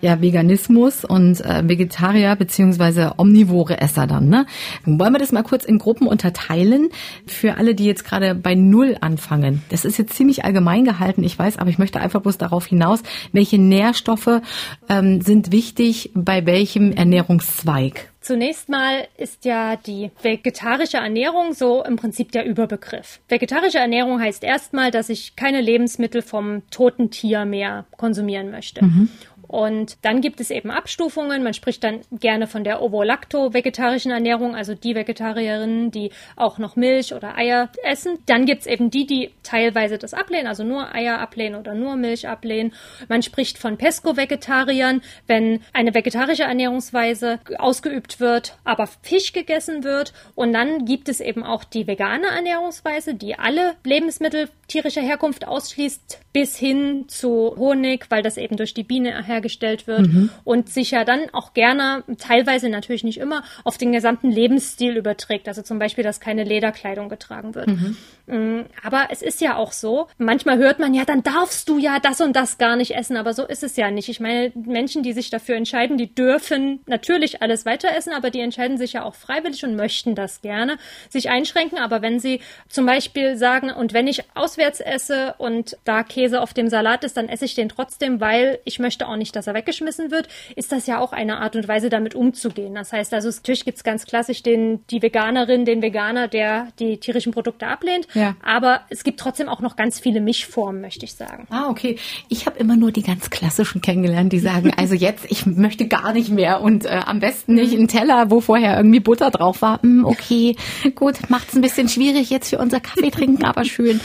ja, 0.00 0.20
Veganismus 0.20 1.04
und 1.04 1.40
äh, 1.40 1.69
Vegetarier 1.69 2.36
beziehungsweise 2.36 3.14
omnivore 3.19 3.80
Esser 3.80 4.06
dann. 4.06 4.28
Ne? 4.28 4.46
Wollen 4.84 5.12
wir 5.12 5.19
das 5.19 5.32
mal 5.32 5.42
kurz 5.42 5.64
in 5.64 5.78
Gruppen 5.78 6.06
unterteilen? 6.06 6.88
Für 7.26 7.56
alle, 7.56 7.74
die 7.74 7.84
jetzt 7.84 8.04
gerade 8.04 8.34
bei 8.34 8.54
Null 8.54 8.96
anfangen. 9.00 9.62
Das 9.68 9.84
ist 9.84 9.98
jetzt 9.98 10.14
ziemlich 10.14 10.44
allgemein 10.44 10.84
gehalten, 10.84 11.22
ich 11.22 11.38
weiß, 11.38 11.58
aber 11.58 11.70
ich 11.70 11.78
möchte 11.78 12.00
einfach 12.00 12.22
bloß 12.22 12.38
darauf 12.38 12.66
hinaus, 12.66 13.02
welche 13.32 13.58
Nährstoffe 13.58 14.40
ähm, 14.88 15.20
sind 15.20 15.52
wichtig 15.52 16.10
bei 16.14 16.46
welchem 16.46 16.92
Ernährungszweig? 16.92 18.10
Zunächst 18.20 18.68
mal 18.68 19.08
ist 19.16 19.46
ja 19.46 19.76
die 19.76 20.10
vegetarische 20.20 20.98
Ernährung 20.98 21.54
so 21.54 21.82
im 21.82 21.96
Prinzip 21.96 22.30
der 22.32 22.44
Überbegriff. 22.44 23.20
Vegetarische 23.28 23.78
Ernährung 23.78 24.20
heißt 24.20 24.44
erstmal, 24.44 24.90
dass 24.90 25.08
ich 25.08 25.34
keine 25.34 25.62
Lebensmittel 25.62 26.20
vom 26.20 26.62
toten 26.70 27.10
Tier 27.10 27.46
mehr 27.46 27.86
konsumieren 27.96 28.50
möchte. 28.50 28.84
Mhm. 28.84 29.08
Und 29.48 29.96
dann 30.02 30.20
gibt 30.20 30.40
es 30.40 30.50
eben 30.50 30.70
Abstufungen. 30.70 31.42
Man 31.42 31.54
spricht 31.54 31.82
dann 31.82 32.02
gerne 32.12 32.46
von 32.46 32.64
der 32.64 32.82
Ovo-Lacto-vegetarischen 32.82 34.12
Ernährung, 34.12 34.54
also 34.54 34.74
die 34.74 34.94
Vegetarierinnen, 34.94 35.90
die 35.90 36.10
auch 36.36 36.58
noch 36.58 36.76
Milch 36.76 37.14
oder 37.14 37.36
Eier 37.36 37.70
essen. 37.82 38.18
Dann 38.26 38.44
gibt 38.44 38.60
es 38.60 38.66
eben 38.66 38.90
die, 38.90 39.06
die 39.06 39.30
teilweise 39.42 39.98
das 39.98 40.14
ablehnen, 40.14 40.46
also 40.46 40.64
nur 40.64 40.94
Eier 40.94 41.18
ablehnen 41.18 41.58
oder 41.58 41.74
nur 41.74 41.96
Milch 41.96 42.28
ablehnen. 42.28 42.74
Man 43.08 43.22
spricht 43.22 43.58
von 43.58 43.78
Pesco-Vegetariern, 43.78 45.00
wenn 45.26 45.60
eine 45.72 45.94
vegetarische 45.94 46.44
Ernährungsweise 46.44 47.40
ausgeübt 47.58 48.20
wird, 48.20 48.58
aber 48.64 48.86
Fisch 49.02 49.32
gegessen 49.32 49.82
wird. 49.82 50.12
Und 50.34 50.52
dann 50.52 50.84
gibt 50.84 51.08
es 51.08 51.20
eben 51.20 51.42
auch 51.42 51.64
die 51.64 51.86
vegane 51.86 52.26
Ernährungsweise, 52.26 53.14
die 53.14 53.38
alle 53.38 53.76
Lebensmittel 53.84 54.50
tierischer 54.68 55.00
Herkunft 55.00 55.48
ausschließt, 55.48 56.20
bis 56.32 56.56
hin 56.56 57.06
zu 57.08 57.54
Honig, 57.56 58.06
weil 58.10 58.22
das 58.22 58.36
eben 58.36 58.56
durch 58.56 58.74
die 58.74 58.82
Biene 58.82 59.10
hergestellt 59.38 59.87
wird 59.87 60.08
mhm. 60.08 60.31
und 60.44 60.69
sich 60.69 60.90
ja 60.90 61.05
dann 61.05 61.20
auch 61.32 61.55
gerne, 61.55 62.02
teilweise 62.19 62.69
natürlich 62.69 63.05
nicht 63.05 63.19
immer, 63.19 63.43
auf 63.64 63.79
den 63.79 63.93
gesamten 63.93 64.31
Lebensstil 64.31 64.96
überträgt. 64.96 65.49
Also 65.49 65.62
zum 65.62 65.79
Beispiel, 65.79 66.05
dass 66.05 66.20
keine 66.20 66.44
Lederkleidung 66.44 67.08
getragen 67.08 67.55
wird. 67.55 67.69
Mhm. 67.69 67.96
Mm, 68.28 68.66
aber 68.82 69.08
es 69.10 69.22
ist 69.22 69.40
ja 69.40 69.56
auch 69.56 69.72
so, 69.72 70.06
manchmal 70.19 70.58
hört 70.58 70.78
man 70.78 70.92
ja, 70.92 71.06
dann 71.06 71.22
darfst 71.22 71.69
du 71.69 71.78
ja 71.78 71.98
das 71.98 72.20
und 72.20 72.36
das 72.36 72.58
gar 72.58 72.76
nicht 72.76 72.94
essen, 72.94 73.16
aber 73.16 73.32
so 73.32 73.44
ist 73.46 73.62
es 73.62 73.76
ja 73.76 73.90
nicht. 73.90 74.10
Ich 74.10 74.20
meine, 74.20 74.52
Menschen, 74.54 75.02
die 75.02 75.14
sich 75.14 75.30
dafür 75.30 75.56
entscheiden, 75.56 75.96
die 75.96 76.14
dürfen 76.14 76.80
natürlich 76.86 77.40
alles 77.40 77.64
weiter 77.64 77.88
essen, 77.96 78.12
aber 78.12 78.30
die 78.30 78.40
entscheiden 78.40 78.76
sich 78.76 78.92
ja 78.92 79.04
auch 79.04 79.14
freiwillig 79.14 79.64
und 79.64 79.76
möchten 79.76 80.14
das 80.14 80.42
gerne, 80.42 80.76
sich 81.08 81.30
einschränken. 81.30 81.78
Aber 81.78 82.02
wenn 82.02 82.20
sie 82.20 82.40
zum 82.69 82.84
Beispiel 82.84 83.38
sagen, 83.38 83.70
und 83.70 83.94
wenn 83.94 84.06
ich 84.06 84.25
auswärts 84.34 84.80
esse 84.80 85.34
und 85.38 85.78
da 85.84 86.02
Käse 86.02 86.42
auf 86.42 86.52
dem 86.52 86.69
Salat 86.69 87.04
ist, 87.04 87.16
dann 87.16 87.30
esse 87.30 87.46
ich 87.46 87.54
den 87.54 87.70
trotzdem, 87.70 88.20
weil 88.20 88.58
ich 88.64 88.78
möchte 88.78 89.08
auch 89.08 89.16
nicht, 89.16 89.34
dass 89.36 89.46
er 89.46 89.54
weggeschmissen 89.54 90.10
wird, 90.10 90.28
ist 90.54 90.70
das 90.70 90.86
ja 90.86 90.98
auch 90.98 91.12
eine 91.12 91.38
Art 91.38 91.56
und 91.56 91.66
Weise, 91.66 91.88
damit 91.88 92.14
umzugehen. 92.14 92.75
Das 92.75 92.92
heißt 92.92 93.14
also, 93.14 93.30
natürlich 93.30 93.64
gibt 93.64 93.78
es 93.78 93.84
ganz 93.84 94.04
klassisch 94.04 94.42
den, 94.42 94.86
die 94.88 95.00
Veganerin, 95.00 95.64
den 95.64 95.80
Veganer, 95.80 96.28
der 96.28 96.69
die 96.78 96.98
tierischen 96.98 97.32
Produkte 97.32 97.66
ablehnt. 97.66 98.06
Ja. 98.18 98.36
Aber 98.42 98.80
es 98.90 99.04
gibt 99.04 99.20
trotzdem 99.20 99.48
auch 99.48 99.60
noch 99.60 99.76
ganz 99.76 100.00
viele 100.00 100.20
Mischformen, 100.20 100.80
möchte 100.80 101.04
ich 101.04 101.14
sagen. 101.14 101.46
Ah, 101.50 101.68
okay. 101.68 101.96
Ich 102.28 102.46
habe 102.46 102.58
immer 102.58 102.76
nur 102.76 102.90
die 102.90 103.02
ganz 103.02 103.30
klassischen 103.30 103.80
kennengelernt, 103.80 104.32
die 104.32 104.40
sagen, 104.40 104.72
also 104.76 104.94
jetzt, 104.94 105.26
ich 105.28 105.46
möchte 105.46 105.86
gar 105.86 106.12
nicht 106.12 106.30
mehr 106.30 106.60
und 106.60 106.84
äh, 106.84 107.00
am 107.06 107.20
besten 107.20 107.54
nicht 107.54 107.74
einen 107.74 107.88
Teller, 107.88 108.30
wo 108.30 108.40
vorher 108.40 108.76
irgendwie 108.76 109.00
Butter 109.00 109.30
drauf 109.30 109.62
war. 109.62 109.80
Hm, 109.82 110.04
okay, 110.04 110.56
gut, 110.94 111.30
macht's 111.30 111.54
ein 111.54 111.60
bisschen 111.60 111.88
schwierig 111.88 112.30
jetzt 112.30 112.50
für 112.50 112.58
unser 112.58 112.80
Kaffee 112.80 113.10
trinken, 113.10 113.44
aber 113.44 113.64
schön. 113.64 114.00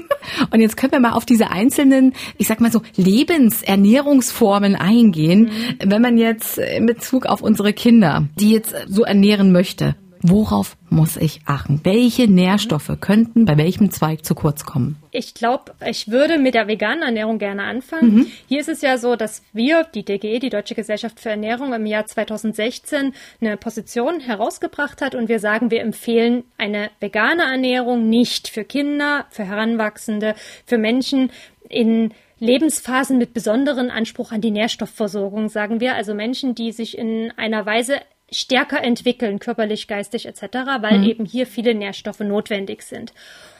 und 0.50 0.60
jetzt 0.60 0.76
können 0.76 0.92
wir 0.92 1.00
mal 1.00 1.12
auf 1.12 1.26
diese 1.26 1.50
einzelnen, 1.50 2.14
ich 2.38 2.48
sag 2.48 2.60
mal 2.60 2.72
so, 2.72 2.82
Lebensernährungsformen 2.96 4.76
eingehen. 4.76 5.50
Mhm. 5.82 5.90
Wenn 5.90 6.02
man 6.02 6.16
jetzt 6.16 6.58
in 6.58 6.86
Bezug 6.86 7.26
auf 7.26 7.42
unsere 7.42 7.72
Kinder, 7.72 8.28
die 8.40 8.52
jetzt 8.52 8.74
so 8.88 9.04
ernähren 9.04 9.52
möchte, 9.52 9.96
Worauf 10.22 10.76
muss 10.90 11.16
ich 11.16 11.40
achten? 11.46 11.80
Welche 11.84 12.28
Nährstoffe 12.28 12.90
könnten 13.00 13.44
bei 13.44 13.56
welchem 13.56 13.90
Zweig 13.90 14.24
zu 14.24 14.34
kurz 14.34 14.64
kommen? 14.64 14.96
Ich 15.10 15.34
glaube, 15.34 15.72
ich 15.86 16.10
würde 16.10 16.38
mit 16.38 16.54
der 16.54 16.66
veganen 16.66 17.02
Ernährung 17.02 17.38
gerne 17.38 17.62
anfangen. 17.62 18.14
Mhm. 18.14 18.26
Hier 18.48 18.60
ist 18.60 18.68
es 18.68 18.82
ja 18.82 18.98
so, 18.98 19.16
dass 19.16 19.42
wir, 19.52 19.84
die 19.94 20.04
DGE, 20.04 20.38
die 20.38 20.50
Deutsche 20.50 20.74
Gesellschaft 20.74 21.20
für 21.20 21.30
Ernährung, 21.30 21.72
im 21.72 21.86
Jahr 21.86 22.06
2016 22.06 23.12
eine 23.40 23.56
Position 23.56 24.20
herausgebracht 24.20 25.00
hat 25.02 25.14
und 25.14 25.28
wir 25.28 25.40
sagen, 25.40 25.70
wir 25.70 25.82
empfehlen 25.82 26.44
eine 26.56 26.90
vegane 27.00 27.42
Ernährung 27.42 28.08
nicht 28.08 28.48
für 28.48 28.64
Kinder, 28.64 29.26
für 29.30 29.44
Heranwachsende, 29.44 30.34
für 30.66 30.78
Menschen 30.78 31.30
in 31.68 32.12
Lebensphasen 32.40 33.18
mit 33.18 33.34
besonderen 33.34 33.90
Anspruch 33.90 34.32
an 34.32 34.40
die 34.40 34.50
Nährstoffversorgung, 34.50 35.48
sagen 35.48 35.80
wir. 35.80 35.94
Also 35.94 36.14
Menschen, 36.14 36.54
die 36.54 36.72
sich 36.72 36.96
in 36.96 37.32
einer 37.36 37.66
Weise 37.66 37.96
stärker 38.30 38.82
entwickeln, 38.82 39.38
körperlich, 39.38 39.88
geistig 39.88 40.26
etc., 40.26 40.42
weil 40.80 40.98
mhm. 40.98 41.04
eben 41.04 41.24
hier 41.24 41.46
viele 41.46 41.74
Nährstoffe 41.74 42.20
notwendig 42.20 42.82
sind. 42.82 43.12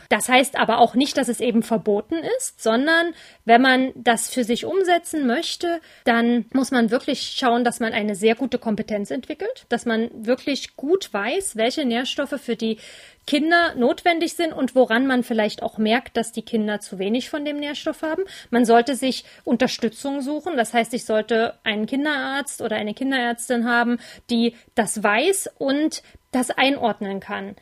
Das 0.09 0.29
heißt 0.29 0.57
aber 0.57 0.79
auch 0.79 0.95
nicht, 0.95 1.19
dass 1.19 1.29
es 1.29 1.41
eben 1.41 1.63
verboten 1.63 2.17
ist, 2.39 2.63
sondern 2.63 3.15
wenn 3.45 3.61
man 3.61 3.93
das 3.95 4.31
für 4.31 4.43
sich 4.43 4.65
umsetzen 4.65 5.27
möchte, 5.27 5.81
dann 6.05 6.47
muss 6.53 6.71
man 6.71 6.91
wirklich 6.91 7.37
schauen, 7.39 7.63
dass 7.63 7.79
man 7.79 7.93
eine 7.93 8.15
sehr 8.15 8.35
gute 8.35 8.59
Kompetenz 8.59 9.11
entwickelt, 9.11 9.67
dass 9.69 9.85
man 9.85 10.11
wirklich 10.15 10.77
gut 10.77 11.13
weiß, 11.13 11.57
welche 11.57 11.85
Nährstoffe 11.85 12.41
für 12.41 12.57
die 12.57 12.79
Kinder 13.27 13.75
notwendig 13.75 14.33
sind 14.33 14.55
und 14.55 14.75
woran 14.75 15.07
man 15.07 15.23
vielleicht 15.23 15.63
auch 15.63 15.77
merkt, 15.77 16.17
dass 16.17 16.33
die 16.33 16.41
Kinder 16.41 16.81
zu 16.81 16.99
wenig 16.99 17.29
von 17.29 17.45
dem 17.45 17.59
Nährstoff 17.61 18.01
haben. 18.01 18.23
Man 18.49 18.65
sollte 18.65 18.97
sich 18.97 19.27
Unterstützung 19.45 20.23
suchen. 20.23 20.57
Das 20.57 20.73
heißt, 20.73 20.95
ich 20.95 21.05
sollte 21.05 21.59
einen 21.63 21.85
Kinderarzt 21.85 22.63
oder 22.63 22.77
eine 22.77 22.95
Kinderärztin 22.95 23.69
haben, 23.69 23.99
die 24.31 24.57
das 24.75 25.03
weiß 25.03 25.51
und 25.59 26.03
das 26.33 26.51
einordnen 26.51 27.21
kann. 27.21 27.55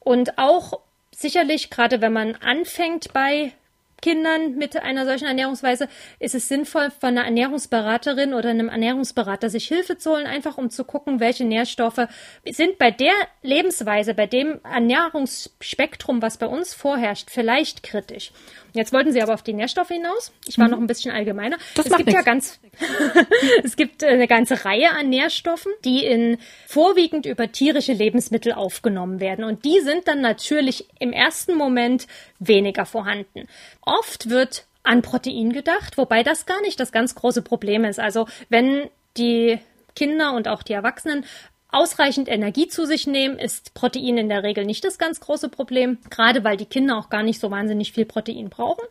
Und 0.00 0.36
auch 0.36 0.80
sicherlich, 1.20 1.70
gerade 1.70 2.00
wenn 2.00 2.12
man 2.12 2.34
anfängt 2.36 3.12
bei 3.12 3.52
Kindern 4.04 4.56
mit 4.56 4.76
einer 4.76 5.06
solchen 5.06 5.26
Ernährungsweise 5.26 5.88
ist 6.18 6.34
es 6.34 6.46
sinnvoll, 6.46 6.90
von 6.90 7.10
einer 7.10 7.24
Ernährungsberaterin 7.24 8.34
oder 8.34 8.50
einem 8.50 8.68
Ernährungsberater 8.68 9.48
sich 9.48 9.66
Hilfe 9.66 9.96
zu 9.96 10.10
holen, 10.10 10.26
einfach 10.26 10.58
um 10.58 10.68
zu 10.68 10.84
gucken, 10.84 11.20
welche 11.20 11.46
Nährstoffe 11.46 12.06
sind 12.44 12.76
bei 12.76 12.90
der 12.90 13.14
Lebensweise, 13.40 14.12
bei 14.12 14.26
dem 14.26 14.60
Ernährungsspektrum, 14.62 16.20
was 16.20 16.36
bei 16.36 16.46
uns 16.46 16.74
vorherrscht, 16.74 17.30
vielleicht 17.30 17.82
kritisch. 17.82 18.30
Jetzt 18.74 18.92
wollten 18.92 19.12
Sie 19.12 19.22
aber 19.22 19.34
auf 19.34 19.42
die 19.42 19.52
Nährstoffe 19.52 19.88
hinaus. 19.88 20.32
Ich 20.46 20.58
war 20.58 20.66
mhm. 20.66 20.72
noch 20.72 20.78
ein 20.78 20.86
bisschen 20.88 21.12
allgemeiner. 21.12 21.56
Das 21.76 21.86
es 21.86 21.96
gibt 21.96 22.08
nix. 22.08 22.18
ja 22.18 22.22
ganz, 22.22 22.60
es 23.62 23.76
gibt 23.76 24.02
äh, 24.02 24.08
eine 24.08 24.26
ganze 24.26 24.64
Reihe 24.64 24.90
an 24.90 25.08
Nährstoffen, 25.08 25.72
die 25.84 26.04
in 26.04 26.38
vorwiegend 26.66 27.24
über 27.24 27.52
tierische 27.52 27.92
Lebensmittel 27.92 28.52
aufgenommen 28.52 29.20
werden. 29.20 29.44
Und 29.44 29.64
die 29.64 29.78
sind 29.80 30.08
dann 30.08 30.20
natürlich 30.20 30.88
im 30.98 31.12
ersten 31.12 31.54
Moment 31.54 32.08
weniger 32.40 32.84
vorhanden. 32.84 33.46
Oft 33.80 34.28
wird 34.28 34.66
an 34.82 35.02
Protein 35.02 35.52
gedacht, 35.52 35.96
wobei 35.96 36.24
das 36.24 36.44
gar 36.44 36.60
nicht 36.60 36.80
das 36.80 36.90
ganz 36.90 37.14
große 37.14 37.42
Problem 37.42 37.84
ist. 37.84 38.00
Also 38.00 38.26
wenn 38.48 38.90
die 39.16 39.60
Kinder 39.94 40.34
und 40.34 40.48
auch 40.48 40.64
die 40.64 40.72
Erwachsenen 40.72 41.24
ausreichend 41.74 42.28
Energie 42.28 42.68
zu 42.68 42.86
sich 42.86 43.06
nehmen, 43.06 43.38
ist 43.38 43.74
Protein 43.74 44.16
in 44.16 44.28
der 44.28 44.42
Regel 44.42 44.64
nicht 44.64 44.84
das 44.84 44.98
ganz 44.98 45.20
große 45.20 45.48
Problem, 45.48 45.98
gerade 46.08 46.44
weil 46.44 46.56
die 46.56 46.66
Kinder 46.66 46.96
auch 46.96 47.10
gar 47.10 47.22
nicht 47.22 47.40
so 47.40 47.50
wahnsinnig 47.50 47.92
viel 47.92 48.04
Protein 48.04 48.48
brauchen. 48.48 48.84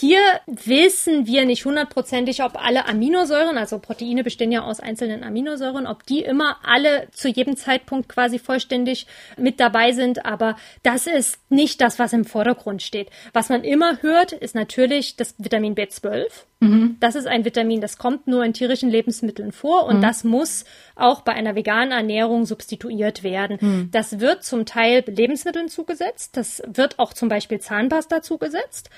Hier 0.00 0.20
wissen 0.46 1.26
wir 1.26 1.44
nicht 1.44 1.64
hundertprozentig, 1.64 2.44
ob 2.44 2.62
alle 2.62 2.86
Aminosäuren, 2.86 3.58
also 3.58 3.80
Proteine 3.80 4.22
bestehen 4.22 4.52
ja 4.52 4.62
aus 4.62 4.78
einzelnen 4.78 5.24
Aminosäuren, 5.24 5.88
ob 5.88 6.06
die 6.06 6.20
immer 6.20 6.58
alle 6.62 7.08
zu 7.10 7.28
jedem 7.28 7.56
Zeitpunkt 7.56 8.08
quasi 8.08 8.38
vollständig 8.38 9.08
mit 9.36 9.58
dabei 9.58 9.90
sind. 9.90 10.24
Aber 10.24 10.56
das 10.84 11.08
ist 11.08 11.38
nicht 11.50 11.80
das, 11.80 11.98
was 11.98 12.12
im 12.12 12.24
Vordergrund 12.24 12.82
steht. 12.82 13.08
Was 13.32 13.48
man 13.48 13.64
immer 13.64 14.00
hört, 14.02 14.30
ist 14.32 14.54
natürlich 14.54 15.16
das 15.16 15.34
Vitamin 15.38 15.74
B12. 15.74 16.26
Mhm. 16.60 16.96
Das 16.98 17.14
ist 17.14 17.26
ein 17.26 17.44
Vitamin, 17.44 17.80
das 17.80 17.98
kommt 17.98 18.26
nur 18.26 18.44
in 18.44 18.52
tierischen 18.52 18.90
Lebensmitteln 18.90 19.52
vor 19.52 19.86
und 19.86 19.98
mhm. 19.98 20.02
das 20.02 20.24
muss 20.24 20.64
auch 20.96 21.20
bei 21.20 21.32
einer 21.32 21.54
veganen 21.54 21.92
Ernährung 21.92 22.46
substituiert 22.46 23.22
werden. 23.22 23.58
Mhm. 23.60 23.88
Das 23.92 24.18
wird 24.18 24.42
zum 24.42 24.66
Teil 24.66 25.04
Lebensmitteln 25.06 25.68
zugesetzt, 25.68 26.36
das 26.36 26.60
wird 26.66 26.98
auch 26.98 27.12
zum 27.12 27.28
Beispiel 27.28 27.60
Zahnpasta 27.60 28.22
zugesetzt. 28.22 28.90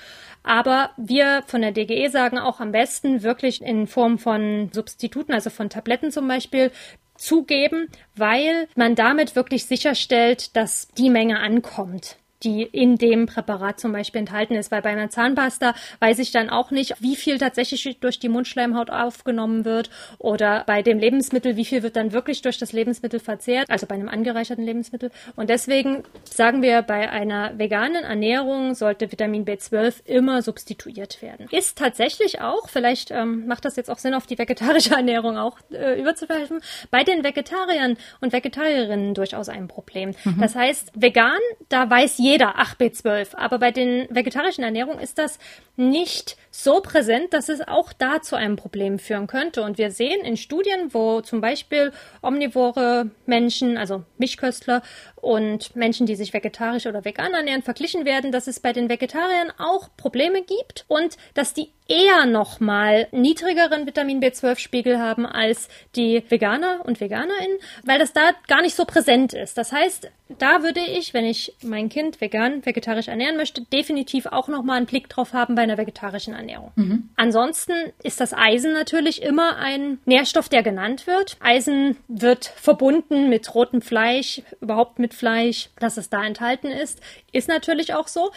Aber 0.43 0.89
wir 0.97 1.43
von 1.45 1.61
der 1.61 1.71
DGE 1.71 2.09
sagen 2.09 2.39
auch 2.39 2.59
am 2.59 2.71
besten 2.71 3.21
wirklich 3.21 3.61
in 3.61 3.85
Form 3.85 4.17
von 4.17 4.69
Substituten, 4.73 5.33
also 5.33 5.51
von 5.51 5.69
Tabletten 5.69 6.11
zum 6.11 6.27
Beispiel, 6.27 6.71
zugeben, 7.15 7.89
weil 8.15 8.67
man 8.75 8.95
damit 8.95 9.35
wirklich 9.35 9.67
sicherstellt, 9.67 10.55
dass 10.55 10.87
die 10.97 11.11
Menge 11.11 11.39
ankommt 11.39 12.17
die 12.43 12.63
in 12.63 12.97
dem 12.97 13.25
Präparat 13.25 13.79
zum 13.79 13.91
Beispiel 13.91 14.19
enthalten 14.19 14.55
ist. 14.55 14.71
Weil 14.71 14.81
bei 14.81 14.89
einer 14.89 15.09
Zahnpasta 15.09 15.73
weiß 15.99 16.19
ich 16.19 16.31
dann 16.31 16.49
auch 16.49 16.71
nicht, 16.71 16.95
wie 16.99 17.15
viel 17.15 17.37
tatsächlich 17.37 17.99
durch 17.99 18.19
die 18.19 18.29
Mundschleimhaut 18.29 18.89
aufgenommen 18.89 19.65
wird 19.65 19.89
oder 20.17 20.63
bei 20.65 20.81
dem 20.81 20.99
Lebensmittel, 20.99 21.55
wie 21.55 21.65
viel 21.65 21.83
wird 21.83 21.95
dann 21.95 22.11
wirklich 22.11 22.41
durch 22.41 22.57
das 22.57 22.73
Lebensmittel 22.73 23.19
verzehrt, 23.19 23.69
also 23.69 23.85
bei 23.85 23.95
einem 23.95 24.09
angereicherten 24.09 24.65
Lebensmittel. 24.65 25.11
Und 25.35 25.49
deswegen 25.49 26.03
sagen 26.23 26.61
wir, 26.61 26.81
bei 26.81 27.09
einer 27.09 27.57
veganen 27.57 28.03
Ernährung 28.03 28.75
sollte 28.75 29.11
Vitamin 29.11 29.45
B12 29.45 30.05
immer 30.05 30.41
substituiert 30.41 31.21
werden. 31.21 31.47
Ist 31.51 31.77
tatsächlich 31.77 32.41
auch, 32.41 32.69
vielleicht 32.69 33.11
ähm, 33.11 33.47
macht 33.47 33.65
das 33.65 33.75
jetzt 33.75 33.89
auch 33.89 33.97
Sinn, 33.97 34.13
auf 34.13 34.27
die 34.27 34.37
vegetarische 34.37 34.95
Ernährung 34.95 35.37
auch 35.37 35.57
äh, 35.71 35.99
überzugreifen, 35.99 36.61
bei 36.89 37.03
den 37.03 37.23
Vegetariern 37.23 37.97
und 38.19 38.33
Vegetarierinnen 38.33 39.13
durchaus 39.13 39.49
ein 39.49 39.67
Problem. 39.67 40.13
Mhm. 40.23 40.37
Das 40.39 40.55
heißt, 40.55 40.91
vegan, 40.95 41.39
da 41.69 41.89
weiß 41.89 42.17
jeder, 42.17 42.30
jeder, 42.31 42.53
ach 42.55 42.75
B12. 42.75 43.35
Aber 43.35 43.59
bei 43.59 43.71
den 43.71 44.07
vegetarischen 44.09 44.63
Ernährungen 44.63 44.99
ist 44.99 45.17
das 45.17 45.37
nicht 45.75 46.37
so 46.49 46.79
präsent, 46.79 47.33
dass 47.33 47.49
es 47.49 47.59
auch 47.59 47.91
da 47.91 48.21
zu 48.21 48.37
einem 48.37 48.55
Problem 48.55 48.99
führen 48.99 49.27
könnte. 49.27 49.63
Und 49.63 49.77
wir 49.77 49.91
sehen 49.91 50.23
in 50.23 50.37
Studien, 50.37 50.93
wo 50.93 51.19
zum 51.19 51.41
Beispiel 51.41 51.91
omnivore 52.21 53.09
Menschen, 53.25 53.77
also 53.77 54.03
Mischköstler 54.17 54.81
und 55.17 55.75
Menschen, 55.75 56.05
die 56.05 56.15
sich 56.15 56.33
vegetarisch 56.33 56.87
oder 56.87 57.03
vegan 57.03 57.33
ernähren, 57.33 57.63
verglichen 57.63 58.05
werden, 58.05 58.31
dass 58.31 58.47
es 58.47 58.61
bei 58.61 58.71
den 58.71 58.87
Vegetariern 58.87 59.51
auch 59.57 59.89
Probleme 59.97 60.41
gibt 60.41 60.85
und 60.87 61.17
dass 61.33 61.53
die 61.53 61.69
eher 61.91 62.25
nochmal 62.25 63.09
niedrigeren 63.11 63.85
Vitamin 63.85 64.21
B12-Spiegel 64.21 64.97
haben 64.97 65.25
als 65.25 65.67
die 65.97 66.23
Veganer 66.29 66.79
und 66.85 67.01
VeganerInnen, 67.01 67.57
weil 67.83 67.99
das 67.99 68.13
da 68.13 68.31
gar 68.47 68.61
nicht 68.61 68.75
so 68.75 68.85
präsent 68.85 69.33
ist. 69.33 69.57
Das 69.57 69.73
heißt, 69.73 70.09
da 70.39 70.63
würde 70.63 70.79
ich, 70.79 71.13
wenn 71.13 71.25
ich 71.25 71.53
mein 71.61 71.89
Kind 71.89 72.21
vegan, 72.21 72.65
vegetarisch 72.65 73.09
ernähren 73.09 73.35
möchte, 73.35 73.63
definitiv 73.63 74.25
auch 74.25 74.47
nochmal 74.47 74.77
einen 74.77 74.85
Blick 74.85 75.09
drauf 75.09 75.33
haben 75.33 75.55
bei 75.55 75.63
einer 75.63 75.77
vegetarischen 75.77 76.33
Ernährung. 76.33 76.71
Mhm. 76.77 77.09
Ansonsten 77.17 77.73
ist 78.03 78.21
das 78.21 78.33
Eisen 78.33 78.71
natürlich 78.71 79.21
immer 79.21 79.57
ein 79.57 79.99
Nährstoff, 80.05 80.47
der 80.47 80.63
genannt 80.63 81.07
wird. 81.07 81.35
Eisen 81.41 81.97
wird 82.07 82.45
verbunden 82.45 83.27
mit 83.27 83.53
rotem 83.53 83.81
Fleisch, 83.81 84.41
überhaupt 84.61 84.99
mit 84.99 85.13
Fleisch, 85.13 85.69
dass 85.79 85.97
es 85.97 86.09
da 86.09 86.23
enthalten 86.23 86.67
ist, 86.67 87.01
ist 87.33 87.49
natürlich 87.49 87.93
auch 87.93 88.07
so 88.07 88.31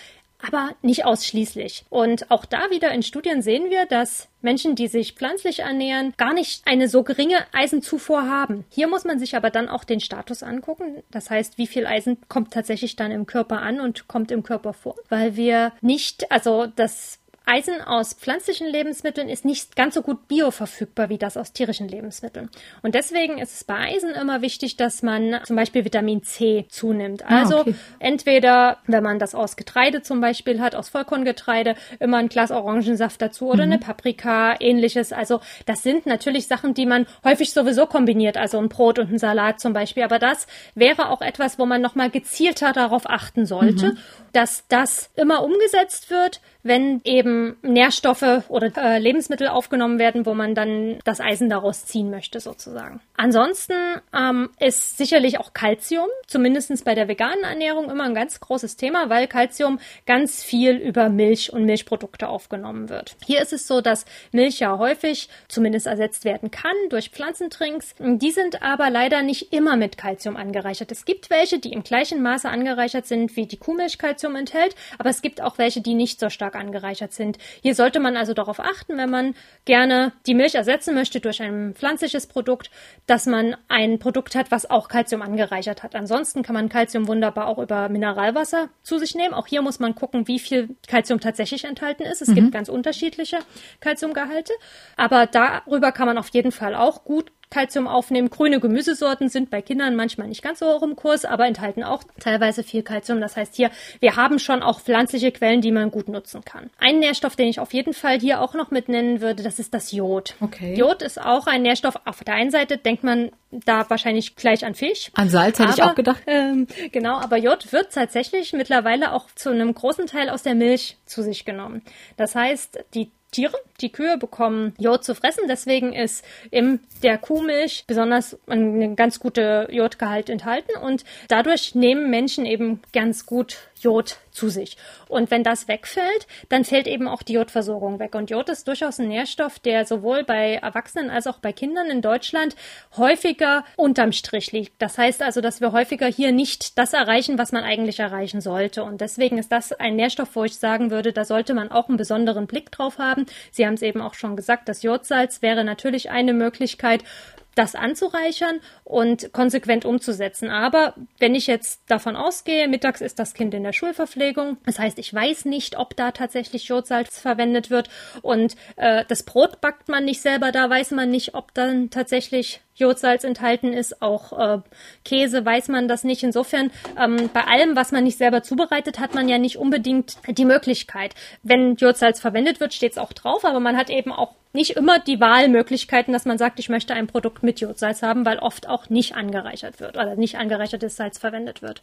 aber 0.46 0.74
nicht 0.82 1.04
ausschließlich. 1.04 1.84
Und 1.90 2.30
auch 2.30 2.44
da 2.44 2.70
wieder 2.70 2.92
in 2.92 3.02
Studien 3.02 3.42
sehen 3.42 3.70
wir, 3.70 3.86
dass 3.86 4.28
Menschen, 4.42 4.74
die 4.74 4.88
sich 4.88 5.14
pflanzlich 5.14 5.60
ernähren, 5.60 6.14
gar 6.16 6.34
nicht 6.34 6.62
eine 6.66 6.88
so 6.88 7.02
geringe 7.02 7.38
Eisenzufuhr 7.52 8.28
haben. 8.28 8.64
Hier 8.70 8.88
muss 8.88 9.04
man 9.04 9.18
sich 9.18 9.36
aber 9.36 9.50
dann 9.50 9.68
auch 9.68 9.84
den 9.84 10.00
Status 10.00 10.42
angucken. 10.42 11.02
Das 11.10 11.30
heißt, 11.30 11.58
wie 11.58 11.66
viel 11.66 11.86
Eisen 11.86 12.18
kommt 12.28 12.52
tatsächlich 12.52 12.96
dann 12.96 13.10
im 13.10 13.26
Körper 13.26 13.62
an 13.62 13.80
und 13.80 14.06
kommt 14.06 14.30
im 14.30 14.42
Körper 14.42 14.72
vor, 14.72 14.96
weil 15.08 15.36
wir 15.36 15.72
nicht, 15.80 16.30
also 16.30 16.66
das 16.66 17.18
Eisen 17.46 17.82
aus 17.82 18.14
pflanzlichen 18.14 18.66
Lebensmitteln 18.66 19.28
ist 19.28 19.44
nicht 19.44 19.76
ganz 19.76 19.94
so 19.94 20.02
gut 20.02 20.28
bioverfügbar 20.28 21.10
wie 21.10 21.18
das 21.18 21.36
aus 21.36 21.52
tierischen 21.52 21.88
Lebensmitteln. 21.88 22.48
Und 22.82 22.94
deswegen 22.94 23.36
ist 23.36 23.54
es 23.54 23.64
bei 23.64 23.74
Eisen 23.74 24.10
immer 24.10 24.40
wichtig, 24.40 24.76
dass 24.76 25.02
man 25.02 25.40
zum 25.44 25.56
Beispiel 25.56 25.84
Vitamin 25.84 26.22
C 26.22 26.64
zunimmt. 26.70 27.24
Ah, 27.26 27.40
also 27.40 27.60
okay. 27.60 27.74
entweder, 27.98 28.78
wenn 28.86 29.02
man 29.02 29.18
das 29.18 29.34
aus 29.34 29.56
Getreide 29.56 30.00
zum 30.00 30.22
Beispiel 30.22 30.60
hat, 30.60 30.74
aus 30.74 30.88
Vollkorngetreide, 30.88 31.74
immer 32.00 32.16
ein 32.16 32.30
Glas 32.30 32.50
Orangensaft 32.50 33.20
dazu 33.20 33.48
oder 33.48 33.66
mhm. 33.66 33.72
eine 33.72 33.78
Paprika, 33.78 34.56
ähnliches. 34.58 35.12
Also 35.12 35.40
das 35.66 35.82
sind 35.82 36.06
natürlich 36.06 36.46
Sachen, 36.46 36.72
die 36.72 36.86
man 36.86 37.06
häufig 37.24 37.52
sowieso 37.52 37.86
kombiniert, 37.86 38.38
also 38.38 38.58
ein 38.58 38.70
Brot 38.70 38.98
und 38.98 39.12
ein 39.12 39.18
Salat 39.18 39.60
zum 39.60 39.74
Beispiel. 39.74 40.02
Aber 40.02 40.18
das 40.18 40.46
wäre 40.74 41.10
auch 41.10 41.20
etwas, 41.20 41.58
wo 41.58 41.66
man 41.66 41.82
nochmal 41.82 42.08
gezielter 42.08 42.72
darauf 42.72 43.08
achten 43.08 43.44
sollte, 43.44 43.92
mhm. 43.92 43.98
dass 44.32 44.66
das 44.68 45.10
immer 45.14 45.44
umgesetzt 45.44 46.08
wird, 46.10 46.40
wenn 46.62 47.02
eben 47.04 47.33
Nährstoffe 47.62 48.44
oder 48.48 48.70
äh, 48.76 48.98
Lebensmittel 48.98 49.48
aufgenommen 49.48 49.98
werden, 49.98 50.26
wo 50.26 50.34
man 50.34 50.54
dann 50.54 50.98
das 51.04 51.20
Eisen 51.20 51.48
daraus 51.48 51.84
ziehen 51.86 52.10
möchte, 52.10 52.40
sozusagen. 52.40 53.00
Ansonsten 53.16 53.74
ähm, 54.14 54.50
ist 54.60 54.96
sicherlich 54.96 55.38
auch 55.38 55.52
Kalzium, 55.52 56.06
zumindest 56.26 56.84
bei 56.84 56.94
der 56.94 57.08
veganen 57.08 57.44
Ernährung, 57.44 57.90
immer 57.90 58.04
ein 58.04 58.14
ganz 58.14 58.40
großes 58.40 58.76
Thema, 58.76 59.10
weil 59.10 59.28
Kalzium 59.28 59.78
ganz 60.06 60.42
viel 60.42 60.76
über 60.76 61.08
Milch 61.10 61.52
und 61.52 61.64
Milchprodukte 61.64 62.28
aufgenommen 62.28 62.88
wird. 62.88 63.16
Hier 63.26 63.42
ist 63.42 63.52
es 63.52 63.66
so, 63.66 63.80
dass 63.80 64.06
Milch 64.32 64.60
ja 64.60 64.78
häufig 64.78 65.28
zumindest 65.48 65.86
ersetzt 65.86 66.24
werden 66.24 66.50
kann 66.50 66.74
durch 66.88 67.10
Pflanzentrinks. 67.10 67.94
Die 67.98 68.30
sind 68.30 68.62
aber 68.62 68.88
leider 68.90 69.22
nicht 69.22 69.52
immer 69.52 69.76
mit 69.76 69.98
Kalzium 69.98 70.36
angereichert. 70.36 70.90
Es 70.92 71.04
gibt 71.04 71.30
welche, 71.30 71.58
die 71.58 71.72
im 71.72 71.82
gleichen 71.82 72.22
Maße 72.22 72.48
angereichert 72.48 73.06
sind, 73.06 73.36
wie 73.36 73.46
die 73.46 73.58
Kuhmilch 73.58 73.98
Kalzium 73.98 74.34
enthält, 74.36 74.74
aber 74.98 75.10
es 75.10 75.20
gibt 75.20 75.40
auch 75.40 75.58
welche, 75.58 75.80
die 75.80 75.94
nicht 75.94 76.20
so 76.20 76.30
stark 76.30 76.44
stark 76.44 76.56
angereichert 76.56 77.12
sind. 77.12 77.38
Hier 77.62 77.74
sollte 77.74 78.00
man 78.00 78.16
also 78.16 78.34
darauf 78.34 78.60
achten, 78.60 78.96
wenn 78.96 79.10
man 79.10 79.34
gerne 79.64 80.12
die 80.26 80.34
Milch 80.34 80.54
ersetzen 80.54 80.94
möchte 80.94 81.20
durch 81.20 81.40
ein 81.40 81.74
pflanzliches 81.74 82.26
Produkt, 82.26 82.70
dass 83.06 83.26
man 83.26 83.56
ein 83.68 83.98
Produkt 83.98 84.34
hat, 84.34 84.50
was 84.50 84.68
auch 84.68 84.88
Kalzium 84.88 85.22
angereichert 85.22 85.82
hat. 85.82 85.94
Ansonsten 85.94 86.42
kann 86.42 86.54
man 86.54 86.68
Kalzium 86.68 87.06
wunderbar 87.06 87.46
auch 87.48 87.58
über 87.58 87.88
Mineralwasser 87.88 88.70
zu 88.82 88.98
sich 88.98 89.14
nehmen. 89.14 89.34
Auch 89.34 89.46
hier 89.46 89.62
muss 89.62 89.78
man 89.78 89.94
gucken, 89.94 90.26
wie 90.26 90.38
viel 90.38 90.76
Kalzium 90.88 91.20
tatsächlich 91.20 91.64
enthalten 91.64 92.04
ist. 92.04 92.22
Es 92.22 92.28
mhm. 92.28 92.34
gibt 92.34 92.52
ganz 92.52 92.68
unterschiedliche 92.68 93.38
Kalziumgehalte, 93.80 94.52
aber 94.96 95.26
darüber 95.26 95.92
kann 95.92 96.06
man 96.06 96.18
auf 96.18 96.28
jeden 96.28 96.52
Fall 96.52 96.74
auch 96.74 97.04
gut 97.04 97.30
Kalzium 97.54 97.86
aufnehmen. 97.86 98.30
Grüne 98.30 98.58
Gemüsesorten 98.58 99.28
sind 99.28 99.48
bei 99.48 99.62
Kindern 99.62 99.94
manchmal 99.94 100.26
nicht 100.26 100.42
ganz 100.42 100.58
so 100.58 100.66
hoch 100.66 100.82
im 100.82 100.96
Kurs, 100.96 101.24
aber 101.24 101.46
enthalten 101.46 101.84
auch 101.84 102.02
teilweise 102.18 102.64
viel 102.64 102.82
Kalzium. 102.82 103.20
Das 103.20 103.36
heißt 103.36 103.54
hier, 103.54 103.70
wir 104.00 104.16
haben 104.16 104.40
schon 104.40 104.60
auch 104.60 104.80
pflanzliche 104.80 105.30
Quellen, 105.30 105.60
die 105.60 105.70
man 105.70 105.92
gut 105.92 106.08
nutzen 106.08 106.44
kann. 106.44 106.70
Ein 106.78 106.98
Nährstoff, 106.98 107.36
den 107.36 107.46
ich 107.46 107.60
auf 107.60 107.72
jeden 107.72 107.94
Fall 107.94 108.18
hier 108.18 108.40
auch 108.40 108.54
noch 108.54 108.72
mit 108.72 108.88
nennen 108.88 109.20
würde, 109.20 109.44
das 109.44 109.60
ist 109.60 109.72
das 109.72 109.92
Jod. 109.92 110.34
Okay. 110.40 110.74
Jod 110.74 111.00
ist 111.00 111.20
auch 111.20 111.46
ein 111.46 111.62
Nährstoff. 111.62 111.94
Auf 112.04 112.24
der 112.24 112.34
einen 112.34 112.50
Seite 112.50 112.76
denkt 112.76 113.04
man 113.04 113.30
da 113.52 113.88
wahrscheinlich 113.88 114.34
gleich 114.34 114.64
an 114.64 114.74
Fisch. 114.74 115.12
An 115.14 115.28
Salz 115.28 115.60
hätte 115.60 115.68
aber, 115.68 115.78
ich 115.78 115.82
auch 115.84 115.94
gedacht. 115.94 116.22
Ähm, 116.26 116.66
genau, 116.90 117.18
aber 117.18 117.36
Jod 117.36 117.72
wird 117.72 117.92
tatsächlich 117.92 118.52
mittlerweile 118.52 119.12
auch 119.12 119.26
zu 119.36 119.50
einem 119.50 119.72
großen 119.72 120.08
Teil 120.08 120.28
aus 120.28 120.42
der 120.42 120.56
Milch 120.56 120.96
zu 121.06 121.22
sich 121.22 121.44
genommen. 121.44 121.82
Das 122.16 122.34
heißt, 122.34 122.84
die 122.94 123.12
Tiere. 123.34 123.58
Die 123.80 123.90
Kühe 123.90 124.16
bekommen 124.16 124.74
Jod 124.78 125.04
zu 125.04 125.14
fressen, 125.14 125.48
deswegen 125.48 125.92
ist 125.92 126.24
in 126.50 126.80
der 127.02 127.18
Kuhmilch 127.18 127.84
besonders 127.86 128.38
ein 128.46 128.96
ganz 128.96 129.18
guter 129.18 129.70
Jodgehalt 129.72 130.30
enthalten 130.30 130.76
und 130.80 131.04
dadurch 131.28 131.74
nehmen 131.74 132.08
Menschen 132.08 132.46
eben 132.46 132.80
ganz 132.92 133.26
gut 133.26 133.58
Jod 133.84 134.16
zu 134.30 134.48
sich. 134.48 134.76
Und 135.08 135.30
wenn 135.30 135.44
das 135.44 135.68
wegfällt, 135.68 136.26
dann 136.48 136.64
fällt 136.64 136.88
eben 136.88 137.06
auch 137.06 137.22
die 137.22 137.34
Jodversorgung 137.34 138.00
weg. 138.00 138.14
Und 138.14 138.30
Jod 138.30 138.48
ist 138.48 138.66
durchaus 138.66 138.98
ein 138.98 139.08
Nährstoff, 139.08 139.58
der 139.58 139.86
sowohl 139.86 140.24
bei 140.24 140.54
Erwachsenen 140.54 141.10
als 141.10 141.26
auch 141.26 141.38
bei 141.38 141.52
Kindern 141.52 141.90
in 141.90 142.02
Deutschland 142.02 142.56
häufiger 142.96 143.64
unterm 143.76 144.12
Strich 144.12 144.50
liegt. 144.50 144.82
Das 144.82 144.98
heißt 144.98 145.22
also, 145.22 145.40
dass 145.40 145.60
wir 145.60 145.72
häufiger 145.72 146.06
hier 146.06 146.32
nicht 146.32 146.78
das 146.78 146.92
erreichen, 146.92 147.38
was 147.38 147.52
man 147.52 147.62
eigentlich 147.62 148.00
erreichen 148.00 148.40
sollte. 148.40 148.82
Und 148.82 149.00
deswegen 149.00 149.38
ist 149.38 149.52
das 149.52 149.72
ein 149.72 149.96
Nährstoff, 149.96 150.34
wo 150.34 150.44
ich 150.44 150.56
sagen 150.56 150.90
würde, 150.90 151.12
da 151.12 151.24
sollte 151.24 151.54
man 151.54 151.70
auch 151.70 151.88
einen 151.88 151.98
besonderen 151.98 152.46
Blick 152.46 152.72
drauf 152.72 152.98
haben. 152.98 153.26
Sie 153.52 153.66
haben 153.66 153.74
es 153.74 153.82
eben 153.82 154.00
auch 154.00 154.14
schon 154.14 154.34
gesagt, 154.34 154.68
das 154.68 154.82
Jodsalz 154.82 155.42
wäre 155.42 155.62
natürlich 155.62 156.10
eine 156.10 156.32
Möglichkeit 156.32 157.04
das 157.54 157.74
anzureichern 157.74 158.60
und 158.84 159.32
konsequent 159.32 159.84
umzusetzen. 159.84 160.50
Aber 160.50 160.94
wenn 161.18 161.34
ich 161.34 161.46
jetzt 161.46 161.82
davon 161.88 162.16
ausgehe, 162.16 162.68
mittags 162.68 163.00
ist 163.00 163.18
das 163.18 163.34
Kind 163.34 163.54
in 163.54 163.62
der 163.62 163.72
Schulverpflegung, 163.72 164.58
das 164.66 164.78
heißt, 164.78 164.98
ich 164.98 165.12
weiß 165.12 165.44
nicht, 165.46 165.78
ob 165.78 165.96
da 165.96 166.10
tatsächlich 166.10 166.64
Jodsalz 166.64 167.18
verwendet 167.18 167.70
wird 167.70 167.88
und 168.22 168.56
äh, 168.76 169.04
das 169.08 169.22
Brot 169.22 169.60
backt 169.60 169.88
man 169.88 170.04
nicht 170.04 170.20
selber, 170.20 170.52
da 170.52 170.68
weiß 170.68 170.92
man 170.92 171.10
nicht, 171.10 171.34
ob 171.34 171.54
dann 171.54 171.90
tatsächlich 171.90 172.60
Jodsalz 172.76 173.24
enthalten 173.24 173.72
ist, 173.72 174.02
auch 174.02 174.38
äh, 174.38 174.58
Käse 175.04 175.44
weiß 175.44 175.68
man 175.68 175.86
das 175.86 176.02
nicht. 176.04 176.22
Insofern, 176.22 176.70
ähm, 177.00 177.30
bei 177.32 177.44
allem, 177.44 177.76
was 177.76 177.92
man 177.92 178.04
nicht 178.04 178.18
selber 178.18 178.42
zubereitet, 178.42 178.98
hat 178.98 179.14
man 179.14 179.28
ja 179.28 179.38
nicht 179.38 179.58
unbedingt 179.58 180.16
die 180.28 180.44
Möglichkeit. 180.44 181.14
Wenn 181.42 181.76
Jodsalz 181.76 182.20
verwendet 182.20 182.60
wird, 182.60 182.74
steht 182.74 182.92
es 182.92 182.98
auch 182.98 183.12
drauf, 183.12 183.44
aber 183.44 183.60
man 183.60 183.76
hat 183.76 183.90
eben 183.90 184.12
auch 184.12 184.34
nicht 184.54 184.70
immer 184.72 184.98
die 184.98 185.20
Wahlmöglichkeiten, 185.20 186.12
dass 186.12 186.24
man 186.24 186.38
sagt, 186.38 186.58
ich 186.58 186.68
möchte 186.68 186.94
ein 186.94 187.06
Produkt 187.06 187.42
mit 187.42 187.60
Jodsalz 187.60 188.02
haben, 188.02 188.24
weil 188.24 188.38
oft 188.38 188.68
auch 188.68 188.88
nicht 188.88 189.14
angereichert 189.14 189.80
wird 189.80 189.96
oder 189.96 190.16
nicht 190.16 190.36
angereichertes 190.36 190.96
Salz 190.96 191.18
verwendet 191.18 191.62
wird. 191.62 191.82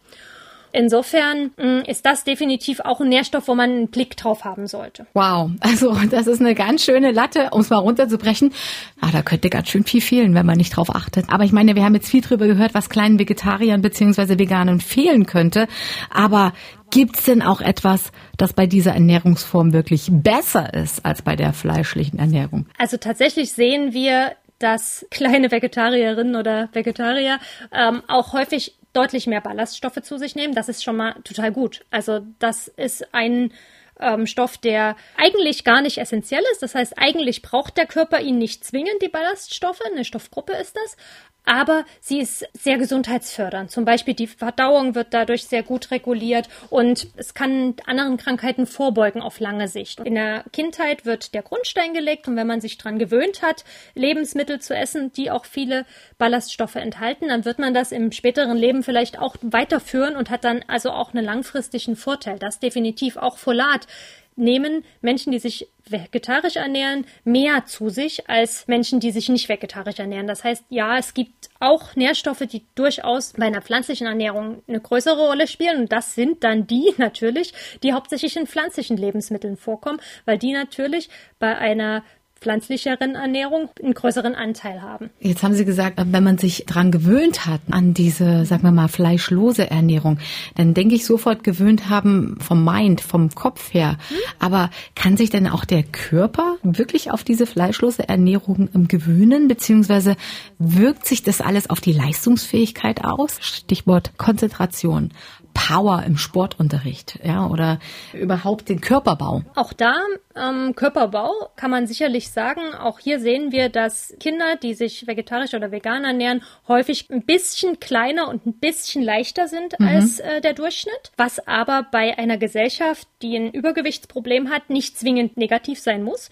Insofern 0.74 1.52
mm, 1.58 1.82
ist 1.86 2.06
das 2.06 2.24
definitiv 2.24 2.80
auch 2.80 3.02
ein 3.02 3.10
Nährstoff, 3.10 3.48
wo 3.48 3.56
man 3.56 3.70
einen 3.70 3.88
Blick 3.90 4.16
drauf 4.16 4.46
haben 4.46 4.68
sollte. 4.68 5.06
Wow, 5.14 5.52
also 5.60 5.94
das 6.10 6.28
ist 6.28 6.40
eine 6.40 6.56
ganz 6.56 6.84
schöne 6.84 7.12
Latte, 7.12 7.50
um 7.52 7.62
es 7.62 7.70
mal 7.70 7.78
runterzubrechen. 7.78 8.54
Ah, 9.02 9.10
da 9.12 9.22
könnte 9.22 9.50
ganz 9.50 9.70
schön 9.70 9.84
viel 9.84 10.02
fehlen, 10.02 10.34
wenn 10.34 10.46
man 10.46 10.58
nicht 10.58 10.76
drauf 10.76 10.96
achtet. 10.96 11.26
Aber 11.30 11.44
ich 11.44 11.52
meine, 11.52 11.76
wir 11.76 11.84
haben 11.84 11.96
jetzt 11.96 12.10
viel 12.10 12.22
drüber 12.22 12.48
gehört, 12.48 12.74
was 12.74 12.90
kleinen 12.90 13.20
Vegetariern 13.20 13.82
beziehungsweise 13.82 14.40
Veganern 14.40 14.80
fehlen 14.80 15.26
könnte. 15.26 15.68
Aber 16.10 16.54
Gibt's 16.92 17.24
denn 17.24 17.42
auch 17.42 17.62
etwas, 17.62 18.12
das 18.38 18.54
bei 18.54 18.68
dieser 18.68 18.92
Ernährungsform 18.92 19.74
wirklich 19.74 20.10
besser 20.12 20.74
ist 20.74 21.06
als 21.06 21.22
bei 21.22 21.36
der 21.36 21.54
fleischlichen 21.54 22.20
Ernährung? 22.20 22.68
Also 22.78 22.98
tatsächlich 22.98 23.54
sehen 23.54 23.94
wir, 23.94 24.34
dass 24.60 25.06
kleine 25.10 25.52
Vegetarierinnen 25.52 26.36
oder 26.36 26.70
Vegetarier 26.74 27.40
ähm, 27.72 28.04
auch 28.08 28.34
häufig 28.34 28.76
deutlich 28.94 29.26
mehr 29.26 29.42
Ballaststoffe 29.42 30.02
zu 30.04 30.18
sich 30.18 30.36
nehmen. 30.36 30.54
Das 30.54 30.70
ist 30.70 30.84
schon 30.84 30.98
mal 30.98 31.14
total 31.24 31.52
gut. 31.52 31.86
Also 31.92 32.20
das 32.40 32.68
ist 32.68 33.14
ein 33.14 33.54
ähm, 34.00 34.28
Stoff, 34.28 34.58
der 34.58 34.96
eigentlich 35.18 35.64
gar 35.64 35.82
nicht 35.82 35.98
essentiell 35.98 36.44
ist. 36.52 36.62
Das 36.62 36.76
heißt, 36.76 36.96
eigentlich 36.98 37.42
braucht 37.42 37.78
der 37.78 37.86
Körper 37.86 38.20
ihn 38.20 38.38
nicht 38.38 38.66
zwingend, 38.66 39.02
die 39.02 39.10
Ballaststoffe. 39.10 39.82
Eine 39.90 40.04
Stoffgruppe 40.04 40.54
ist 40.54 40.76
das 40.76 40.98
aber 41.46 41.86
sie 42.00 42.20
ist 42.20 42.46
sehr 42.54 42.78
gesundheitsfördernd. 42.78 43.72
Zum 43.72 43.84
Beispiel 43.84 44.14
die 44.14 44.28
Verdauung 44.28 44.96
wird 44.96 45.14
dadurch 45.14 45.46
sehr 45.46 45.64
gut 45.64 45.92
reguliert 45.92 46.48
und 46.70 47.08
es 47.18 47.34
kann 47.34 47.76
anderen 47.86 48.18
Krankheiten 48.18 48.68
vorbeugen 48.68 49.22
auf 49.22 49.40
lange 49.40 49.68
Sicht. 49.68 50.00
In 50.02 50.16
der 50.16 50.46
Kindheit 50.54 51.06
wird 51.06 51.34
der 51.34 51.42
Grundstein 51.42 51.94
gelegt 51.94 52.28
und 52.28 52.36
wenn 52.36 52.48
man 52.48 52.62
sich 52.62 52.78
daran 52.78 53.00
gewöhnt 53.00 53.42
hat, 53.42 53.66
Lebensmittel 53.96 54.60
zu 54.60 54.76
essen, 54.76 55.12
die 55.14 55.32
auch 55.32 55.46
viele 55.46 55.86
Ballaststoffe 56.18 56.76
enthalten, 56.76 57.30
dann 57.30 57.46
wird 57.46 57.60
man 57.60 57.74
das 57.74 57.92
im 57.92 58.12
späteren 58.12 58.58
Leben 58.58 58.84
vielleicht 58.84 59.18
auch 59.20 59.36
weiterführen 59.42 60.16
und 60.16 60.30
hat 60.30 60.44
dann 60.44 60.64
also 60.68 60.92
auch 60.92 61.14
einen 61.14 61.26
langfristigen 61.26 61.96
Vorteil. 61.96 62.38
Das 62.40 62.60
definitiv 62.60 63.18
auch 63.18 63.38
Folat 63.38 63.88
nehmen 64.36 64.84
Menschen, 65.02 65.32
die 65.32 65.40
sich 65.40 65.68
vegetarisch 65.88 66.56
ernähren, 66.56 67.06
mehr 67.24 67.66
zu 67.66 67.90
sich 67.90 68.30
als 68.30 68.68
Menschen, 68.68 69.00
die 69.00 69.12
sich 69.12 69.30
nicht 69.30 69.50
vegetarisch 69.50 70.00
ernähren. 70.00 70.28
Das 70.28 70.44
heißt, 70.44 70.64
ja, 70.70 70.98
es 70.98 71.14
gibt 71.14 71.50
auch 71.60 71.96
Nährstoffe, 71.96 72.44
die 72.52 72.64
durchaus 72.76 73.34
bei 73.34 73.46
einer 73.46 73.62
pflanzlichen 73.62 74.08
Ernährung 74.08 74.64
eine 74.68 74.80
größere 74.80 75.28
Rolle 75.28 75.48
spielen. 75.48 75.82
Und 75.82 75.92
das 75.92 76.16
sind 76.16 76.44
dann 76.44 76.68
die 76.68 76.94
natürlich, 76.98 77.54
die 77.84 77.94
hauptsächlich 77.94 78.38
in 78.38 78.48
pflanzlichen 78.48 78.98
Lebensmitteln 78.98 79.58
vorkommen, 79.58 80.00
weil 80.26 80.38
die 80.38 80.54
natürlich 80.54 81.10
bei 81.40 81.58
einer 81.58 82.04
pflanzlicheren 82.42 83.14
Ernährung 83.14 83.70
einen 83.82 83.94
größeren 83.94 84.34
Anteil 84.34 84.82
haben. 84.82 85.12
Jetzt 85.20 85.44
haben 85.44 85.54
Sie 85.54 85.64
gesagt, 85.64 86.02
wenn 86.04 86.24
man 86.24 86.40
sich 86.40 86.66
dran 86.66 86.92
gewöhnt 86.92 87.46
hat 87.46 87.62
an 87.70 87.94
diese, 87.94 88.46
sagen 88.46 88.64
wir 88.64 88.72
mal, 88.72 88.88
fleischlose 88.88 89.70
Ernährung, 89.70 90.18
dann 90.56 90.74
denke 90.74 90.96
ich 90.96 91.06
sofort 91.06 91.44
gewöhnt 91.44 91.88
haben 91.90 92.38
vom 92.42 92.66
Mind, 92.66 93.00
vom 93.00 93.30
Kopf 93.30 93.74
her. 93.74 93.98
Hm? 94.10 94.18
Aber 94.40 94.72
kann 94.96 95.18
sich 95.18 95.30
denn 95.30 95.48
auch 95.48 95.66
der 95.66 95.84
Körper 95.84 96.58
wirklich 96.64 97.12
auf 97.12 97.24
diese 97.24 97.46
fleischlose 97.46 98.10
Ernährung 98.10 98.70
gewöhnen, 98.88 99.48
beziehungsweise 99.48 100.16
wirkt 100.58 101.06
sich 101.06 101.22
das 101.22 101.42
alles 101.42 101.70
auf 101.70 101.80
die 101.80 101.94
Leistungsfähigkeit 101.94 103.06
aus? 103.06 103.38
Stichwort 103.40 104.18
Konzentration, 104.18 105.12
Power 105.54 106.04
im 106.06 106.18
Sportunterricht, 106.18 107.20
ja, 107.24 107.48
oder 107.48 107.80
überhaupt 108.14 108.70
den 108.70 108.82
Körperbau? 108.82 109.44
Auch 109.56 109.74
da 109.74 109.96
ähm, 110.36 110.74
Körperbau 110.76 111.50
kann 111.56 111.72
man 111.72 111.88
sicherlich 111.88 112.32
sagen. 112.32 112.74
Auch 112.74 113.00
hier 113.00 113.20
sehen 113.20 113.52
wir, 113.52 113.70
dass 113.70 114.14
Kinder, 114.20 114.56
die 114.56 114.74
sich 114.74 115.08
vegetarisch 115.08 115.54
oder 115.54 115.72
vegan 115.72 116.04
ernähren, 116.04 116.44
häufig 116.68 117.10
ein 117.10 117.24
bisschen 117.24 117.80
kleiner 117.80 118.28
und 118.30 118.46
ein 118.46 118.54
bisschen 118.54 119.04
leichter 119.04 119.48
sind 119.48 119.80
mhm. 119.80 119.88
als 119.88 120.20
äh, 120.20 120.42
der 120.42 120.54
Durchschnitt, 120.54 121.12
was 121.18 121.46
aber 121.48 121.86
bei 121.92 122.18
einer 122.18 122.38
Gesellschaft, 122.38 123.08
die 123.22 123.36
ein 123.36 123.52
Übergewichtsproblem 123.52 124.50
hat, 124.50 124.70
nicht 124.70 124.98
zwingend 124.98 125.38
negativ 125.38 125.80
sein 125.80 126.04
muss. 126.04 126.30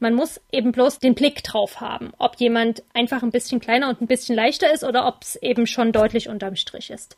Man 0.00 0.14
muss 0.14 0.40
eben 0.52 0.70
bloß 0.70 1.00
den 1.00 1.14
Blick 1.14 1.42
drauf 1.42 1.80
haben, 1.80 2.12
ob 2.18 2.36
jemand 2.36 2.84
einfach 2.94 3.22
ein 3.22 3.32
bisschen 3.32 3.58
kleiner 3.58 3.88
und 3.88 4.00
ein 4.00 4.06
bisschen 4.06 4.36
leichter 4.36 4.72
ist 4.72 4.84
oder 4.84 5.08
ob 5.08 5.22
es 5.22 5.34
eben 5.36 5.66
schon 5.66 5.90
deutlich 5.90 6.28
unterm 6.28 6.54
Strich 6.54 6.90
ist. 6.90 7.16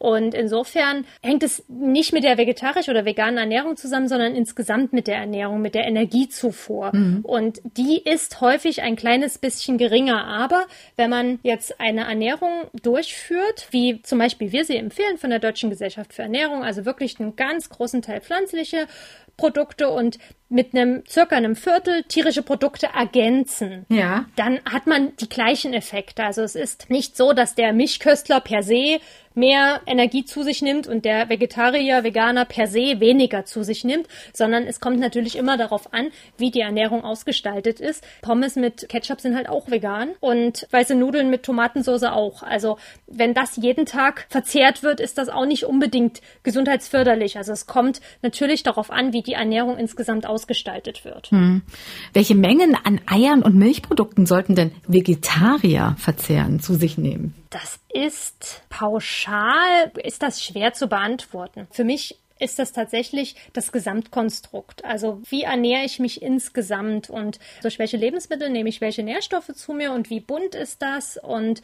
Und 0.00 0.32
insofern 0.32 1.04
hängt 1.20 1.42
es 1.42 1.62
nicht 1.68 2.14
mit 2.14 2.24
der 2.24 2.38
vegetarischen 2.38 2.90
oder 2.90 3.04
veganen 3.04 3.36
Ernährung 3.36 3.76
zusammen, 3.76 4.08
sondern 4.08 4.34
insgesamt 4.34 4.94
mit 4.94 5.06
der 5.06 5.16
Ernährung, 5.16 5.60
mit 5.60 5.74
der 5.74 5.86
Energiezufuhr. 5.86 6.90
Mhm. 6.96 7.20
Und 7.22 7.60
die 7.76 8.02
ist 8.02 8.40
häufig 8.40 8.80
ein 8.80 8.96
kleines 8.96 9.36
bisschen 9.36 9.76
geringer. 9.76 10.24
Aber 10.24 10.64
wenn 10.96 11.10
man 11.10 11.38
jetzt 11.42 11.78
eine 11.80 12.08
Ernährung 12.08 12.50
durchführt, 12.82 13.68
wie 13.72 14.00
zum 14.00 14.18
Beispiel 14.18 14.52
wir 14.52 14.64
sie 14.64 14.76
empfehlen 14.76 15.18
von 15.18 15.28
der 15.28 15.38
Deutschen 15.38 15.68
Gesellschaft 15.68 16.14
für 16.14 16.22
Ernährung, 16.22 16.64
also 16.64 16.86
wirklich 16.86 17.20
einen 17.20 17.36
ganz 17.36 17.68
großen 17.68 18.00
Teil 18.00 18.22
pflanzliche 18.22 18.86
Produkte 19.36 19.90
und 19.90 20.18
mit 20.50 20.74
einem 20.74 21.04
circa 21.08 21.36
einem 21.36 21.56
Viertel 21.56 22.02
tierische 22.02 22.42
Produkte 22.42 22.88
ergänzen, 22.94 23.86
ja. 23.88 24.26
dann 24.36 24.60
hat 24.70 24.86
man 24.86 25.16
die 25.16 25.28
gleichen 25.28 25.72
Effekte. 25.72 26.24
Also 26.24 26.42
es 26.42 26.56
ist 26.56 26.90
nicht 26.90 27.16
so, 27.16 27.32
dass 27.32 27.54
der 27.54 27.72
Mischköstler 27.72 28.40
per 28.40 28.62
se 28.62 29.00
mehr 29.34 29.80
Energie 29.86 30.24
zu 30.24 30.42
sich 30.42 30.60
nimmt 30.60 30.88
und 30.88 31.04
der 31.04 31.28
Vegetarier, 31.28 32.02
Veganer 32.02 32.44
per 32.44 32.66
se 32.66 32.98
weniger 32.98 33.44
zu 33.44 33.62
sich 33.62 33.84
nimmt, 33.84 34.08
sondern 34.32 34.64
es 34.64 34.80
kommt 34.80 34.98
natürlich 34.98 35.36
immer 35.36 35.56
darauf 35.56 35.92
an, 35.92 36.08
wie 36.36 36.50
die 36.50 36.60
Ernährung 36.60 37.04
ausgestaltet 37.04 37.80
ist. 37.80 38.04
Pommes 38.22 38.56
mit 38.56 38.88
Ketchup 38.88 39.20
sind 39.20 39.36
halt 39.36 39.48
auch 39.48 39.70
vegan 39.70 40.10
und 40.20 40.66
weiße 40.70 40.94
Nudeln 40.94 41.30
mit 41.30 41.44
Tomatensauce 41.44 42.04
auch. 42.04 42.42
Also 42.42 42.78
wenn 43.06 43.34
das 43.34 43.56
jeden 43.56 43.86
Tag 43.86 44.26
verzehrt 44.28 44.82
wird, 44.82 45.00
ist 45.00 45.16
das 45.16 45.28
auch 45.28 45.46
nicht 45.46 45.64
unbedingt 45.64 46.20
gesundheitsförderlich. 46.42 47.36
Also 47.36 47.52
es 47.52 47.66
kommt 47.66 48.00
natürlich 48.22 48.62
darauf 48.62 48.90
an, 48.90 49.12
wie 49.12 49.22
die 49.22 49.34
Ernährung 49.34 49.78
insgesamt 49.78 50.26
ausgestaltet 50.26 50.39
wird. 51.04 51.30
Hm. 51.30 51.62
Welche 52.12 52.34
Mengen 52.34 52.76
an 52.84 53.00
Eiern 53.06 53.42
und 53.42 53.54
Milchprodukten 53.54 54.26
sollten 54.26 54.54
denn 54.54 54.72
Vegetarier 54.86 55.96
verzehren, 55.98 56.60
zu 56.60 56.74
sich 56.74 56.98
nehmen? 56.98 57.34
Das 57.50 57.80
ist 57.92 58.62
pauschal, 58.68 59.92
ist 60.02 60.22
das 60.22 60.42
schwer 60.42 60.72
zu 60.72 60.86
beantworten. 60.86 61.66
Für 61.70 61.84
mich 61.84 62.16
ist 62.40 62.58
das 62.58 62.72
tatsächlich 62.72 63.36
das 63.52 63.70
Gesamtkonstrukt. 63.70 64.84
Also 64.84 65.20
wie 65.28 65.42
ernähre 65.42 65.84
ich 65.84 65.98
mich 65.98 66.22
insgesamt 66.22 67.10
und 67.10 67.38
durch 67.62 67.78
welche 67.78 67.96
Lebensmittel 67.96 68.48
nehme 68.48 68.68
ich 68.68 68.80
welche 68.80 69.02
Nährstoffe 69.02 69.52
zu 69.54 69.72
mir 69.72 69.92
und 69.92 70.10
wie 70.10 70.20
bunt 70.20 70.54
ist 70.54 70.82
das 70.82 71.16
und 71.16 71.62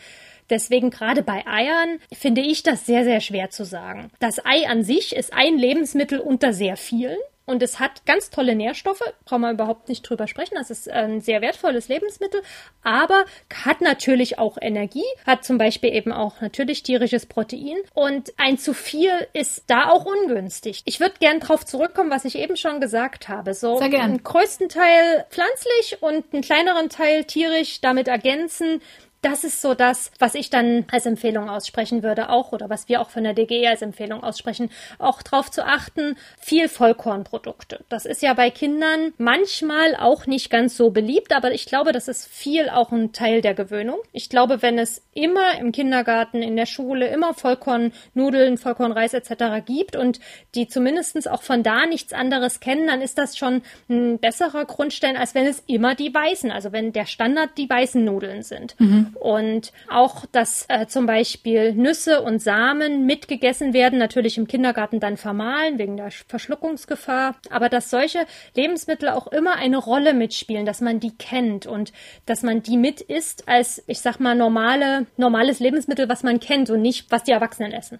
Deswegen 0.48 0.90
gerade 0.90 1.22
bei 1.22 1.44
Eiern 1.46 1.98
finde 2.12 2.40
ich 2.40 2.62
das 2.62 2.86
sehr, 2.86 3.04
sehr 3.04 3.20
schwer 3.20 3.50
zu 3.50 3.64
sagen. 3.64 4.10
Das 4.20 4.44
Ei 4.44 4.68
an 4.68 4.84
sich 4.84 5.14
ist 5.14 5.32
ein 5.32 5.58
Lebensmittel 5.58 6.20
unter 6.20 6.52
sehr 6.52 6.76
vielen 6.76 7.18
und 7.46 7.62
es 7.62 7.78
hat 7.80 8.04
ganz 8.04 8.30
tolle 8.30 8.54
Nährstoffe, 8.54 9.02
brauchen 9.24 9.42
wir 9.42 9.52
überhaupt 9.52 9.88
nicht 9.88 10.02
drüber 10.02 10.26
sprechen. 10.26 10.56
Das 10.56 10.70
ist 10.70 10.90
ein 10.90 11.20
sehr 11.20 11.40
wertvolles 11.40 11.88
Lebensmittel, 11.88 12.42
aber 12.82 13.24
hat 13.64 13.80
natürlich 13.80 14.38
auch 14.38 14.58
Energie, 14.60 15.04
hat 15.24 15.44
zum 15.44 15.56
Beispiel 15.56 15.94
eben 15.94 16.12
auch 16.12 16.40
natürlich 16.40 16.82
tierisches 16.82 17.26
Protein 17.26 17.76
und 17.94 18.32
ein 18.36 18.58
zu 18.58 18.74
viel 18.74 19.12
ist 19.32 19.64
da 19.68 19.88
auch 19.88 20.04
ungünstig. 20.04 20.82
Ich 20.84 21.00
würde 21.00 21.14
gern 21.20 21.40
darauf 21.40 21.64
zurückkommen, 21.64 22.10
was 22.10 22.24
ich 22.24 22.36
eben 22.36 22.56
schon 22.56 22.80
gesagt 22.80 23.28
habe. 23.28 23.54
So 23.54 23.78
einen 23.78 24.22
größten 24.22 24.68
Teil 24.68 25.24
pflanzlich 25.30 26.02
und 26.02 26.24
einen 26.32 26.42
kleineren 26.42 26.88
Teil 26.88 27.24
tierisch 27.24 27.80
damit 27.80 28.08
ergänzen 28.08 28.82
das 29.22 29.44
ist 29.44 29.60
so 29.60 29.74
das, 29.74 30.10
was 30.18 30.34
ich 30.34 30.50
dann 30.50 30.84
als 30.90 31.06
Empfehlung 31.06 31.48
aussprechen 31.48 32.02
würde, 32.02 32.28
auch 32.30 32.52
oder 32.52 32.70
was 32.70 32.88
wir 32.88 33.00
auch 33.00 33.10
von 33.10 33.24
der 33.24 33.34
DGE 33.34 33.68
als 33.68 33.82
Empfehlung 33.82 34.22
aussprechen, 34.22 34.70
auch 34.98 35.22
darauf 35.22 35.50
zu 35.50 35.64
achten, 35.64 36.16
viel 36.38 36.68
Vollkornprodukte. 36.68 37.84
Das 37.88 38.06
ist 38.06 38.22
ja 38.22 38.34
bei 38.34 38.50
Kindern 38.50 39.12
manchmal 39.18 39.96
auch 39.96 40.26
nicht 40.26 40.50
ganz 40.50 40.76
so 40.76 40.90
beliebt, 40.90 41.34
aber 41.34 41.52
ich 41.52 41.66
glaube, 41.66 41.92
das 41.92 42.08
ist 42.08 42.28
viel 42.28 42.68
auch 42.68 42.92
ein 42.92 43.12
Teil 43.12 43.40
der 43.40 43.54
Gewöhnung. 43.54 43.98
Ich 44.12 44.28
glaube, 44.28 44.62
wenn 44.62 44.78
es 44.78 45.02
immer 45.12 45.58
im 45.58 45.72
Kindergarten, 45.72 46.42
in 46.42 46.56
der 46.56 46.66
Schule 46.66 47.08
immer 47.08 47.34
Vollkornnudeln, 47.34 48.58
Vollkornreis 48.58 49.14
etc. 49.14 49.64
gibt 49.64 49.96
und 49.96 50.20
die 50.54 50.68
zumindest 50.68 51.06
auch 51.30 51.42
von 51.42 51.62
da 51.62 51.86
nichts 51.86 52.12
anderes 52.12 52.60
kennen, 52.60 52.86
dann 52.86 53.00
ist 53.00 53.16
das 53.16 53.36
schon 53.36 53.62
ein 53.88 54.18
besserer 54.18 54.64
Grundstein, 54.64 55.16
als 55.16 55.34
wenn 55.34 55.46
es 55.46 55.62
immer 55.66 55.94
die 55.94 56.12
weißen, 56.12 56.50
also 56.50 56.72
wenn 56.72 56.92
der 56.92 57.06
Standard 57.06 57.50
die 57.56 57.70
weißen 57.70 58.04
Nudeln 58.04 58.42
sind. 58.42 58.78
Mhm. 58.78 59.05
Und 59.14 59.72
auch, 59.88 60.26
dass 60.32 60.66
äh, 60.68 60.86
zum 60.86 61.06
Beispiel 61.06 61.72
Nüsse 61.72 62.22
und 62.22 62.40
Samen 62.40 63.06
mitgegessen 63.06 63.72
werden, 63.72 63.98
natürlich 63.98 64.38
im 64.38 64.46
Kindergarten 64.46 65.00
dann 65.00 65.16
vermahlen 65.16 65.78
wegen 65.78 65.96
der 65.96 66.10
Verschluckungsgefahr, 66.10 67.36
aber 67.50 67.68
dass 67.68 67.90
solche 67.90 68.26
Lebensmittel 68.54 69.08
auch 69.08 69.26
immer 69.28 69.56
eine 69.56 69.78
Rolle 69.78 70.14
mitspielen, 70.14 70.66
dass 70.66 70.80
man 70.80 71.00
die 71.00 71.16
kennt 71.16 71.66
und 71.66 71.92
dass 72.26 72.42
man 72.42 72.62
die 72.62 72.76
mit 72.76 73.00
isst 73.00 73.48
als, 73.48 73.82
ich 73.86 74.00
sag 74.00 74.18
mal, 74.18 74.34
normale, 74.34 75.06
normales 75.16 75.60
Lebensmittel, 75.60 76.08
was 76.08 76.22
man 76.22 76.40
kennt 76.40 76.70
und 76.70 76.82
nicht, 76.82 77.10
was 77.10 77.24
die 77.24 77.32
Erwachsenen 77.32 77.72
essen. 77.72 77.98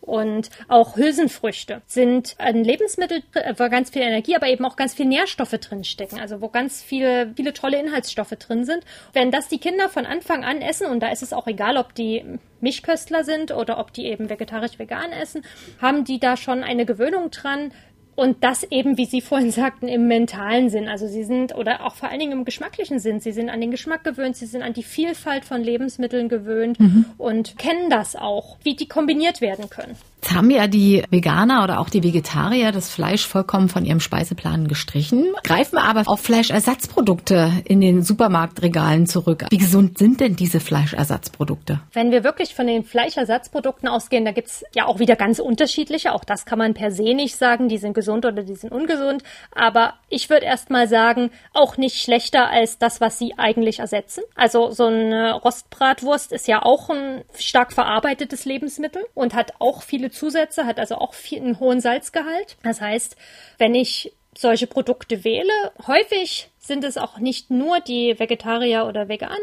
Und 0.00 0.50
auch 0.68 0.96
Hülsenfrüchte 0.96 1.82
sind 1.86 2.34
ein 2.38 2.64
Lebensmittel, 2.64 3.22
wo 3.56 3.68
ganz 3.68 3.90
viel 3.90 4.02
Energie, 4.02 4.36
aber 4.36 4.48
eben 4.48 4.64
auch 4.64 4.76
ganz 4.76 4.94
viel 4.94 5.06
Nährstoffe 5.06 5.50
drinstecken, 5.50 6.20
also 6.20 6.40
wo 6.40 6.48
ganz 6.48 6.82
viele, 6.82 7.32
viele 7.36 7.52
tolle 7.52 7.78
Inhaltsstoffe 7.78 8.30
drin 8.30 8.64
sind. 8.64 8.84
Wenn 9.12 9.30
das 9.30 9.48
die 9.48 9.58
Kinder 9.58 9.88
von 9.88 10.06
Anfang 10.06 10.33
an 10.42 10.62
essen, 10.62 10.86
und 10.88 11.00
da 11.00 11.08
ist 11.08 11.22
es 11.22 11.32
auch 11.32 11.46
egal, 11.46 11.76
ob 11.76 11.94
die 11.94 12.24
Mischköstler 12.60 13.22
sind 13.22 13.52
oder 13.52 13.78
ob 13.78 13.92
die 13.92 14.06
eben 14.06 14.30
vegetarisch-vegan 14.30 15.12
essen, 15.12 15.42
haben 15.80 16.04
die 16.04 16.18
da 16.18 16.36
schon 16.36 16.64
eine 16.64 16.86
Gewöhnung 16.86 17.30
dran, 17.30 17.70
und 18.16 18.44
das 18.44 18.62
eben, 18.64 18.96
wie 18.96 19.06
Sie 19.06 19.20
vorhin 19.20 19.50
sagten, 19.50 19.88
im 19.88 20.06
mentalen 20.06 20.70
Sinn. 20.70 20.88
Also 20.88 21.06
Sie 21.08 21.24
sind, 21.24 21.54
oder 21.54 21.84
auch 21.84 21.94
vor 21.94 22.10
allen 22.10 22.20
Dingen 22.20 22.32
im 22.32 22.44
geschmacklichen 22.44 22.98
Sinn, 22.98 23.20
Sie 23.20 23.32
sind 23.32 23.50
an 23.50 23.60
den 23.60 23.70
Geschmack 23.70 24.04
gewöhnt, 24.04 24.36
Sie 24.36 24.46
sind 24.46 24.62
an 24.62 24.72
die 24.72 24.82
Vielfalt 24.82 25.44
von 25.44 25.62
Lebensmitteln 25.62 26.28
gewöhnt 26.28 26.78
mhm. 26.78 27.06
und 27.18 27.58
kennen 27.58 27.90
das 27.90 28.14
auch, 28.14 28.56
wie 28.62 28.76
die 28.76 28.86
kombiniert 28.86 29.40
werden 29.40 29.68
können. 29.68 29.96
Jetzt 30.24 30.34
haben 30.34 30.50
ja 30.50 30.68
die 30.68 31.04
Veganer 31.10 31.64
oder 31.64 31.80
auch 31.80 31.90
die 31.90 32.02
Vegetarier 32.02 32.72
das 32.72 32.88
Fleisch 32.88 33.26
vollkommen 33.26 33.68
von 33.68 33.84
ihrem 33.84 34.00
Speiseplan 34.00 34.68
gestrichen, 34.68 35.34
greifen 35.42 35.76
aber 35.76 36.04
auf 36.06 36.22
Fleischersatzprodukte 36.22 37.52
in 37.66 37.82
den 37.82 38.00
Supermarktregalen 38.00 39.06
zurück. 39.06 39.44
Wie 39.50 39.58
gesund 39.58 39.98
sind 39.98 40.20
denn 40.20 40.34
diese 40.34 40.60
Fleischersatzprodukte? 40.60 41.80
Wenn 41.92 42.10
wir 42.10 42.24
wirklich 42.24 42.54
von 42.54 42.66
den 42.66 42.84
Fleischersatzprodukten 42.84 43.86
ausgehen, 43.86 44.24
da 44.24 44.32
gibt's 44.32 44.64
ja 44.74 44.86
auch 44.86 44.98
wieder 44.98 45.14
ganz 45.14 45.40
unterschiedliche. 45.40 46.14
Auch 46.14 46.24
das 46.24 46.46
kann 46.46 46.58
man 46.58 46.72
per 46.72 46.90
se 46.90 47.12
nicht 47.12 47.36
sagen, 47.36 47.68
die 47.68 47.76
sind 47.76 47.92
gesund 47.92 48.24
oder 48.24 48.44
die 48.44 48.54
sind 48.54 48.72
ungesund. 48.72 49.22
Aber 49.54 49.92
ich 50.08 50.30
würde 50.30 50.46
erst 50.46 50.70
mal 50.70 50.88
sagen, 50.88 51.32
auch 51.52 51.76
nicht 51.76 52.00
schlechter 52.00 52.48
als 52.48 52.78
das, 52.78 53.02
was 53.02 53.18
sie 53.18 53.34
eigentlich 53.36 53.80
ersetzen. 53.80 54.22
Also 54.36 54.70
so 54.70 54.86
eine 54.86 55.34
Rostbratwurst 55.34 56.32
ist 56.32 56.48
ja 56.48 56.62
auch 56.62 56.88
ein 56.88 57.24
stark 57.36 57.74
verarbeitetes 57.74 58.46
Lebensmittel 58.46 59.04
und 59.12 59.34
hat 59.34 59.52
auch 59.58 59.82
viele 59.82 60.13
Zusätze, 60.14 60.66
hat 60.66 60.78
also 60.78 60.96
auch 60.96 61.14
viel, 61.14 61.40
einen 61.40 61.60
hohen 61.60 61.80
Salzgehalt. 61.80 62.56
Das 62.62 62.80
heißt, 62.80 63.16
wenn 63.58 63.74
ich 63.74 64.14
solche 64.36 64.66
Produkte 64.66 65.24
wähle, 65.24 65.52
häufig 65.86 66.50
sind 66.66 66.84
es 66.84 66.96
auch 66.96 67.18
nicht 67.18 67.50
nur 67.50 67.80
die 67.80 68.18
Vegetarier 68.18 68.86
oder 68.86 69.08
Veganer, 69.08 69.34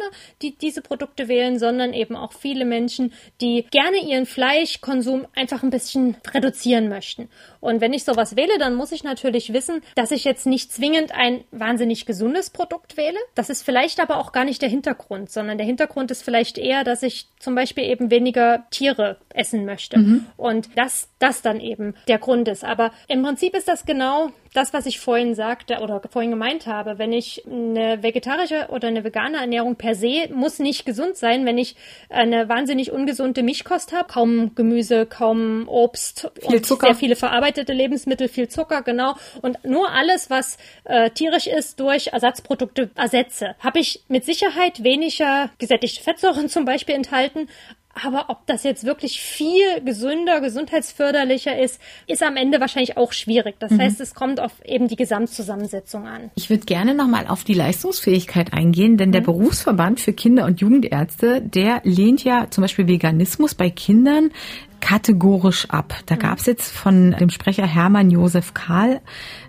die 0.42 0.56
diese 0.56 0.82
Produkte 0.82 1.28
wählen, 1.28 1.60
sondern 1.60 1.94
eben 1.94 2.16
auch 2.16 2.34
viele 2.34 2.66
Menschen, 2.66 3.14
die 3.40 3.66
gerne 3.72 3.98
ihren 3.98 4.26
Fleischkonsum 4.26 5.28
einfach 5.36 5.64
ein 5.64 5.70
bisschen 5.70 6.18
reduzieren 6.34 6.90
möchten. 6.90 7.30
Und 7.60 7.80
wenn 7.80 7.94
ich 7.94 8.04
sowas 8.04 8.36
wähle, 8.36 8.58
dann 8.58 8.74
muss 8.74 8.92
ich 8.92 9.04
natürlich 9.04 9.54
wissen, 9.54 9.82
dass 9.96 10.12
ich 10.12 10.24
jetzt 10.24 10.48
nicht 10.48 10.74
zwingend 10.74 11.14
ein 11.14 11.44
wahnsinnig 11.52 12.06
gesundes 12.06 12.50
Produkt 12.50 12.98
wähle. 12.98 13.18
Das 13.36 13.50
ist 13.50 13.64
vielleicht 13.64 14.00
aber 14.00 14.18
auch 14.18 14.32
gar 14.32 14.46
nicht 14.46 14.62
der 14.62 14.70
Hintergrund, 14.70 15.32
sondern 15.32 15.58
der 15.58 15.68
Hintergrund 15.68 16.10
ist 16.12 16.24
vielleicht 16.24 16.58
eher, 16.58 16.84
dass 16.84 17.04
ich 17.04 17.28
zum 17.40 17.54
Beispiel 17.54 17.84
eben 17.84 18.10
weniger 18.10 18.66
Tiere 18.72 19.18
essen 19.30 19.66
möchte. 19.66 20.00
Mhm. 20.00 20.26
Und 20.38 20.76
dass 20.78 21.10
das 21.20 21.42
dann 21.44 21.60
eben 21.60 21.96
der 22.08 22.18
Grund 22.18 22.48
ist. 22.48 22.64
Aber 22.64 22.92
im 23.08 23.22
Prinzip 23.22 23.56
ist 23.56 23.68
das 23.68 23.86
genau 23.86 24.32
das, 24.54 24.74
was 24.74 24.86
ich 24.86 25.00
vorhin 25.00 25.36
sagte 25.36 25.80
oder 25.80 26.02
vorhin 26.10 26.32
gemeint 26.32 26.68
habe. 26.68 26.98
Wenn 26.98 27.11
ich 27.14 27.44
eine 27.46 28.04
vegetarische 28.04 28.68
oder 28.70 28.88
eine 28.88 29.04
vegane 29.04 29.38
Ernährung 29.38 29.76
per 29.76 29.96
se 29.96 30.30
muss 30.34 30.60
nicht 30.60 30.86
gesund 30.86 31.18
sein, 31.18 31.46
wenn 31.46 31.58
ich 31.58 31.76
eine 32.10 32.50
wahnsinnig 32.50 32.92
ungesunde 32.92 33.44
Mischkost 33.44 33.94
habe, 33.94 34.12
kaum 34.12 34.56
Gemüse, 34.56 35.06
kaum 35.06 35.68
Obst, 35.68 36.32
viel 36.48 36.62
Zucker. 36.62 36.88
sehr 36.88 36.96
viele 36.96 37.16
verarbeitete 37.16 37.74
Lebensmittel, 37.74 38.28
viel 38.28 38.50
Zucker, 38.50 38.82
genau. 38.82 39.16
Und 39.42 39.64
nur 39.66 39.92
alles, 39.92 40.30
was 40.30 40.58
äh, 40.84 41.10
tierisch 41.12 41.48
ist, 41.48 41.80
durch 41.80 42.08
Ersatzprodukte 42.08 42.90
ersetze, 42.96 43.56
habe 43.60 43.80
ich 43.80 44.04
mit 44.08 44.26
Sicherheit 44.26 44.84
weniger 44.84 45.50
gesättigte 45.58 46.02
Fettsäuren 46.04 46.50
zum 46.50 46.66
Beispiel 46.66 46.96
enthalten, 46.96 47.48
aber 47.94 48.26
ob 48.30 48.46
das 48.48 48.64
jetzt 48.64 48.86
wirklich 48.86 49.22
viel 49.22 49.82
gesünder, 49.84 50.42
gesundheitsförderlicher 50.42 51.60
ist, 51.60 51.80
ist 52.08 52.24
am 52.24 52.38
Ende 52.38 52.60
wahrscheinlich 52.60 52.98
auch 52.98 53.14
schwierig. 53.14 53.56
Das 53.60 53.72
mhm. 53.72 53.82
heißt, 53.82 54.02
es 54.02 54.14
kommt 54.14 54.40
auf 54.40 54.52
eben 54.66 54.88
die 54.88 54.96
Gesamtzusammensetzung 54.96 56.08
an. 56.08 56.32
Ich 56.36 56.50
würde 56.50 56.66
gerne 56.66 56.96
nochmal 56.96 57.28
auf 57.28 57.44
die 57.44 57.54
Leistungsfähigkeit 57.54 58.54
eingehen, 58.54 58.98
denn 58.98 59.10
mhm. 59.10 59.14
der 59.14 59.22
Berufsverband 59.22 60.00
für 60.00 60.14
Kinder- 60.14 60.46
und 60.46 60.62
Jugendärzte, 60.62 61.42
der 61.42 61.82
lehnt 61.84 62.24
ja 62.24 62.48
zum 62.50 62.62
Beispiel 62.62 62.88
Veganismus 62.88 63.56
bei 63.56 63.70
Kindern 63.70 64.32
kategorisch 64.80 65.70
ab. 65.70 65.94
Da 66.08 66.16
mhm. 66.16 66.20
gab 66.20 66.40
es 66.40 66.46
jetzt 66.46 66.72
von 66.72 67.12
dem 67.12 67.30
Sprecher 67.30 67.66
Hermann 67.66 68.10
Josef 68.10 68.54
Karl 68.54 69.02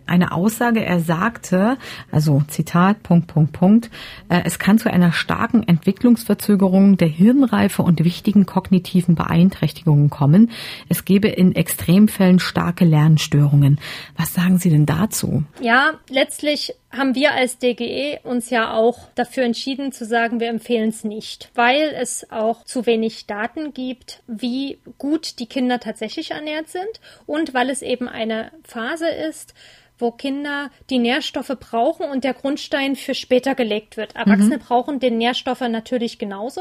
eine 0.07 0.33
Aussage. 0.33 0.85
Er 0.85 1.01
sagte, 1.01 1.77
also 2.11 2.43
Zitat, 2.49 3.03
Punkt, 3.03 3.27
Punkt, 3.29 3.53
Punkt, 3.53 3.91
äh, 4.29 4.43
es 4.45 4.59
kann 4.59 4.79
zu 4.79 4.91
einer 4.91 5.13
starken 5.13 5.63
Entwicklungsverzögerung 5.67 6.97
der 6.97 7.09
Hirnreife 7.09 7.83
und 7.83 8.05
wichtigen 8.05 8.47
kognitiven 8.47 9.15
Beeinträchtigungen 9.15 10.11
kommen. 10.11 10.51
Es 10.89 11.05
gebe 11.05 11.29
in 11.29 11.55
Extremfällen 11.55 12.39
starke 12.39 12.85
Lernstörungen. 12.85 13.79
Was 14.17 14.35
sagen 14.35 14.59
Sie 14.59 14.71
denn 14.71 14.87
dazu? 14.87 15.45
Ja, 15.61 15.93
letztlich 16.09 16.75
haben 16.91 17.15
wir 17.15 17.33
als 17.33 17.59
DGE 17.59 18.21
uns 18.23 18.51
ja 18.51 18.75
auch 18.75 18.99
dafür 19.15 19.45
entschieden 19.45 19.93
zu 19.93 20.05
sagen, 20.05 20.41
wir 20.41 20.49
empfehlen 20.49 20.91
es 20.91 21.05
nicht, 21.05 21.51
weil 21.55 21.95
es 21.99 22.31
auch 22.31 22.65
zu 22.65 22.87
wenig 22.87 23.27
Daten 23.27 23.73
gibt, 23.73 24.23
wie 24.27 24.79
gut 24.99 25.39
die 25.39 25.47
Kinder 25.47 25.81
tatsächlich 25.81 26.33
ernährt 26.33 26.69
sind 26.69 27.01
und 27.27 27.55
weil 27.55 27.71
es 27.71 27.83
eben 27.83 28.09
eine 28.09 28.53
Phase 28.65 29.09
ist, 29.09 29.55
wo 30.03 30.11
Kinder 30.11 30.71
die 30.91 30.99
Nährstoffe 30.99 31.57
brauchen 31.59 32.11
und 32.11 32.25
der 32.25 32.35
Grundstein 32.35 32.97
für 32.97 33.15
später 33.15 33.55
gelegt 33.55 33.97
wird. 33.97 34.17
Erwachsene 34.17 34.59
mhm. 34.59 34.61
brauchen 34.61 35.01
den 35.01 35.17
Nährstoffe 35.17 35.61
natürlich 35.61 36.19
genauso, 36.19 36.61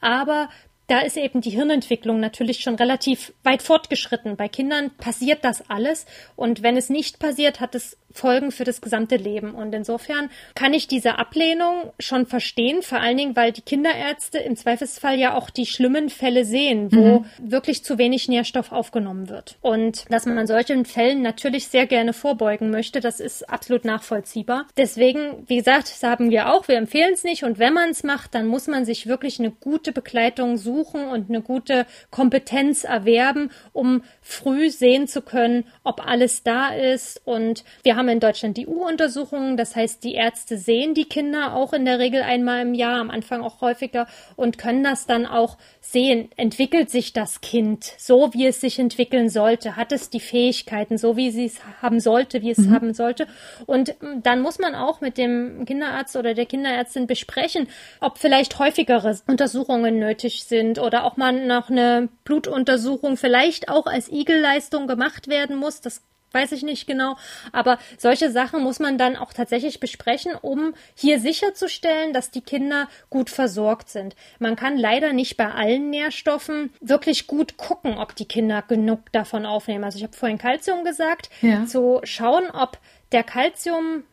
aber 0.00 0.50
da 0.88 0.98
ist 0.98 1.16
eben 1.16 1.40
die 1.40 1.50
Hirnentwicklung 1.50 2.20
natürlich 2.20 2.60
schon 2.60 2.74
relativ 2.74 3.32
weit 3.44 3.62
fortgeschritten. 3.62 4.36
Bei 4.36 4.48
Kindern 4.48 4.90
passiert 4.98 5.44
das 5.44 5.70
alles 5.70 6.04
und 6.36 6.62
wenn 6.62 6.76
es 6.76 6.90
nicht 6.90 7.18
passiert, 7.18 7.60
hat 7.60 7.74
es 7.74 7.96
Folgen 8.12 8.50
für 8.52 8.64
das 8.64 8.80
gesamte 8.80 9.16
Leben. 9.16 9.54
Und 9.54 9.74
insofern 9.74 10.30
kann 10.54 10.74
ich 10.74 10.88
diese 10.88 11.18
Ablehnung 11.18 11.92
schon 11.98 12.26
verstehen, 12.26 12.82
vor 12.82 13.00
allen 13.00 13.16
Dingen, 13.16 13.36
weil 13.36 13.52
die 13.52 13.62
Kinderärzte 13.62 14.38
im 14.38 14.56
Zweifelsfall 14.56 15.18
ja 15.18 15.34
auch 15.34 15.50
die 15.50 15.66
schlimmen 15.66 16.10
Fälle 16.10 16.44
sehen, 16.44 16.92
wo 16.92 17.20
mhm. 17.20 17.24
wirklich 17.38 17.84
zu 17.84 17.98
wenig 17.98 18.28
Nährstoff 18.28 18.72
aufgenommen 18.72 19.28
wird. 19.28 19.56
Und 19.60 20.04
dass 20.10 20.26
man 20.26 20.38
an 20.38 20.46
solchen 20.46 20.84
Fällen 20.84 21.22
natürlich 21.22 21.68
sehr 21.68 21.86
gerne 21.86 22.12
vorbeugen 22.12 22.70
möchte, 22.70 23.00
das 23.00 23.20
ist 23.20 23.48
absolut 23.48 23.84
nachvollziehbar. 23.84 24.66
Deswegen, 24.76 25.44
wie 25.46 25.56
gesagt, 25.56 25.88
sagen 25.88 26.30
wir 26.30 26.52
auch, 26.52 26.68
wir 26.68 26.76
empfehlen 26.76 27.12
es 27.14 27.24
nicht. 27.24 27.44
Und 27.44 27.58
wenn 27.58 27.72
man 27.72 27.90
es 27.90 28.02
macht, 28.02 28.34
dann 28.34 28.46
muss 28.46 28.66
man 28.66 28.84
sich 28.84 29.06
wirklich 29.06 29.38
eine 29.38 29.50
gute 29.50 29.92
Begleitung 29.92 30.56
suchen 30.56 31.08
und 31.08 31.28
eine 31.28 31.42
gute 31.42 31.86
Kompetenz 32.10 32.84
erwerben, 32.84 33.50
um 33.72 34.02
früh 34.20 34.70
sehen 34.70 35.08
zu 35.08 35.22
können, 35.22 35.64
ob 35.84 36.06
alles 36.06 36.42
da 36.42 36.68
ist. 36.68 37.20
Und 37.24 37.64
wir 37.82 37.96
haben 37.96 38.01
in 38.08 38.20
Deutschland 38.20 38.56
die 38.56 38.66
U-Untersuchungen, 38.66 39.56
das 39.56 39.76
heißt, 39.76 40.04
die 40.04 40.14
Ärzte 40.14 40.58
sehen 40.58 40.94
die 40.94 41.04
Kinder 41.04 41.54
auch 41.54 41.72
in 41.72 41.84
der 41.84 41.98
Regel 41.98 42.22
einmal 42.22 42.62
im 42.62 42.74
Jahr, 42.74 43.00
am 43.00 43.10
Anfang 43.10 43.42
auch 43.42 43.60
häufiger 43.60 44.06
und 44.36 44.58
können 44.58 44.84
das 44.84 45.06
dann 45.06 45.26
auch 45.26 45.58
sehen. 45.80 46.30
Entwickelt 46.36 46.90
sich 46.90 47.12
das 47.12 47.40
Kind 47.40 47.84
so, 47.98 48.32
wie 48.32 48.46
es 48.46 48.60
sich 48.60 48.78
entwickeln 48.78 49.28
sollte? 49.28 49.76
Hat 49.76 49.92
es 49.92 50.10
die 50.10 50.20
Fähigkeiten, 50.20 50.98
so 50.98 51.16
wie 51.16 51.30
sie 51.30 51.46
es 51.46 51.60
haben 51.80 52.00
sollte, 52.00 52.42
wie 52.42 52.50
es 52.50 52.58
mhm. 52.58 52.72
haben 52.72 52.94
sollte? 52.94 53.26
Und 53.66 53.94
ähm, 54.02 54.22
dann 54.22 54.40
muss 54.40 54.58
man 54.58 54.74
auch 54.74 55.00
mit 55.00 55.18
dem 55.18 55.64
Kinderarzt 55.64 56.16
oder 56.16 56.34
der 56.34 56.46
Kinderärztin 56.46 57.06
besprechen, 57.06 57.68
ob 58.00 58.18
vielleicht 58.18 58.58
häufigere 58.58 59.18
Untersuchungen 59.26 59.98
nötig 59.98 60.44
sind 60.44 60.78
oder 60.78 61.04
auch 61.04 61.16
mal 61.16 61.32
noch 61.32 61.70
eine 61.70 62.08
Blutuntersuchung 62.24 63.16
vielleicht 63.16 63.68
auch 63.68 63.86
als 63.86 64.10
Igelleistung 64.10 64.86
gemacht 64.86 65.28
werden 65.28 65.56
muss. 65.56 65.80
Das 65.80 66.02
weiß 66.32 66.52
ich 66.52 66.62
nicht 66.62 66.86
genau. 66.86 67.16
Aber 67.52 67.78
solche 67.98 68.30
Sachen 68.30 68.62
muss 68.62 68.78
man 68.78 68.98
dann 68.98 69.16
auch 69.16 69.32
tatsächlich 69.32 69.80
besprechen, 69.80 70.32
um 70.40 70.74
hier 70.94 71.20
sicherzustellen, 71.20 72.12
dass 72.12 72.30
die 72.30 72.40
Kinder 72.40 72.88
gut 73.10 73.30
versorgt 73.30 73.88
sind. 73.88 74.16
Man 74.38 74.56
kann 74.56 74.76
leider 74.76 75.12
nicht 75.12 75.36
bei 75.36 75.50
allen 75.50 75.90
Nährstoffen 75.90 76.72
wirklich 76.80 77.26
gut 77.26 77.56
gucken, 77.56 77.98
ob 77.98 78.14
die 78.16 78.26
Kinder 78.26 78.62
genug 78.62 79.12
davon 79.12 79.46
aufnehmen. 79.46 79.84
Also 79.84 79.98
ich 79.98 80.04
habe 80.04 80.16
vorhin 80.16 80.38
Kalzium 80.38 80.84
gesagt. 80.84 81.30
Ja. 81.40 81.66
Zu 81.66 82.00
schauen, 82.04 82.50
ob 82.50 82.78
der 83.12 83.22
Kalzium, 83.22 84.04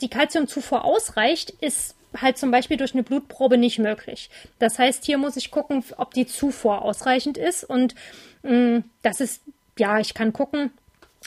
die 0.00 0.08
Kalziumzufuhr 0.08 0.84
ausreicht, 0.84 1.50
ist 1.60 1.94
halt 2.16 2.38
zum 2.38 2.50
Beispiel 2.50 2.76
durch 2.76 2.94
eine 2.94 3.02
Blutprobe 3.02 3.58
nicht 3.58 3.78
möglich. 3.78 4.30
Das 4.58 4.78
heißt, 4.78 5.04
hier 5.04 5.18
muss 5.18 5.36
ich 5.36 5.50
gucken, 5.50 5.84
ob 5.96 6.14
die 6.14 6.26
Zufuhr 6.26 6.82
ausreichend 6.82 7.36
ist 7.36 7.64
und 7.64 7.94
mh, 8.42 8.78
mm, 8.78 8.84
das 9.02 9.20
ist, 9.20 9.42
ja, 9.78 9.98
ich 9.98 10.14
kann 10.14 10.32
gucken, 10.32 10.70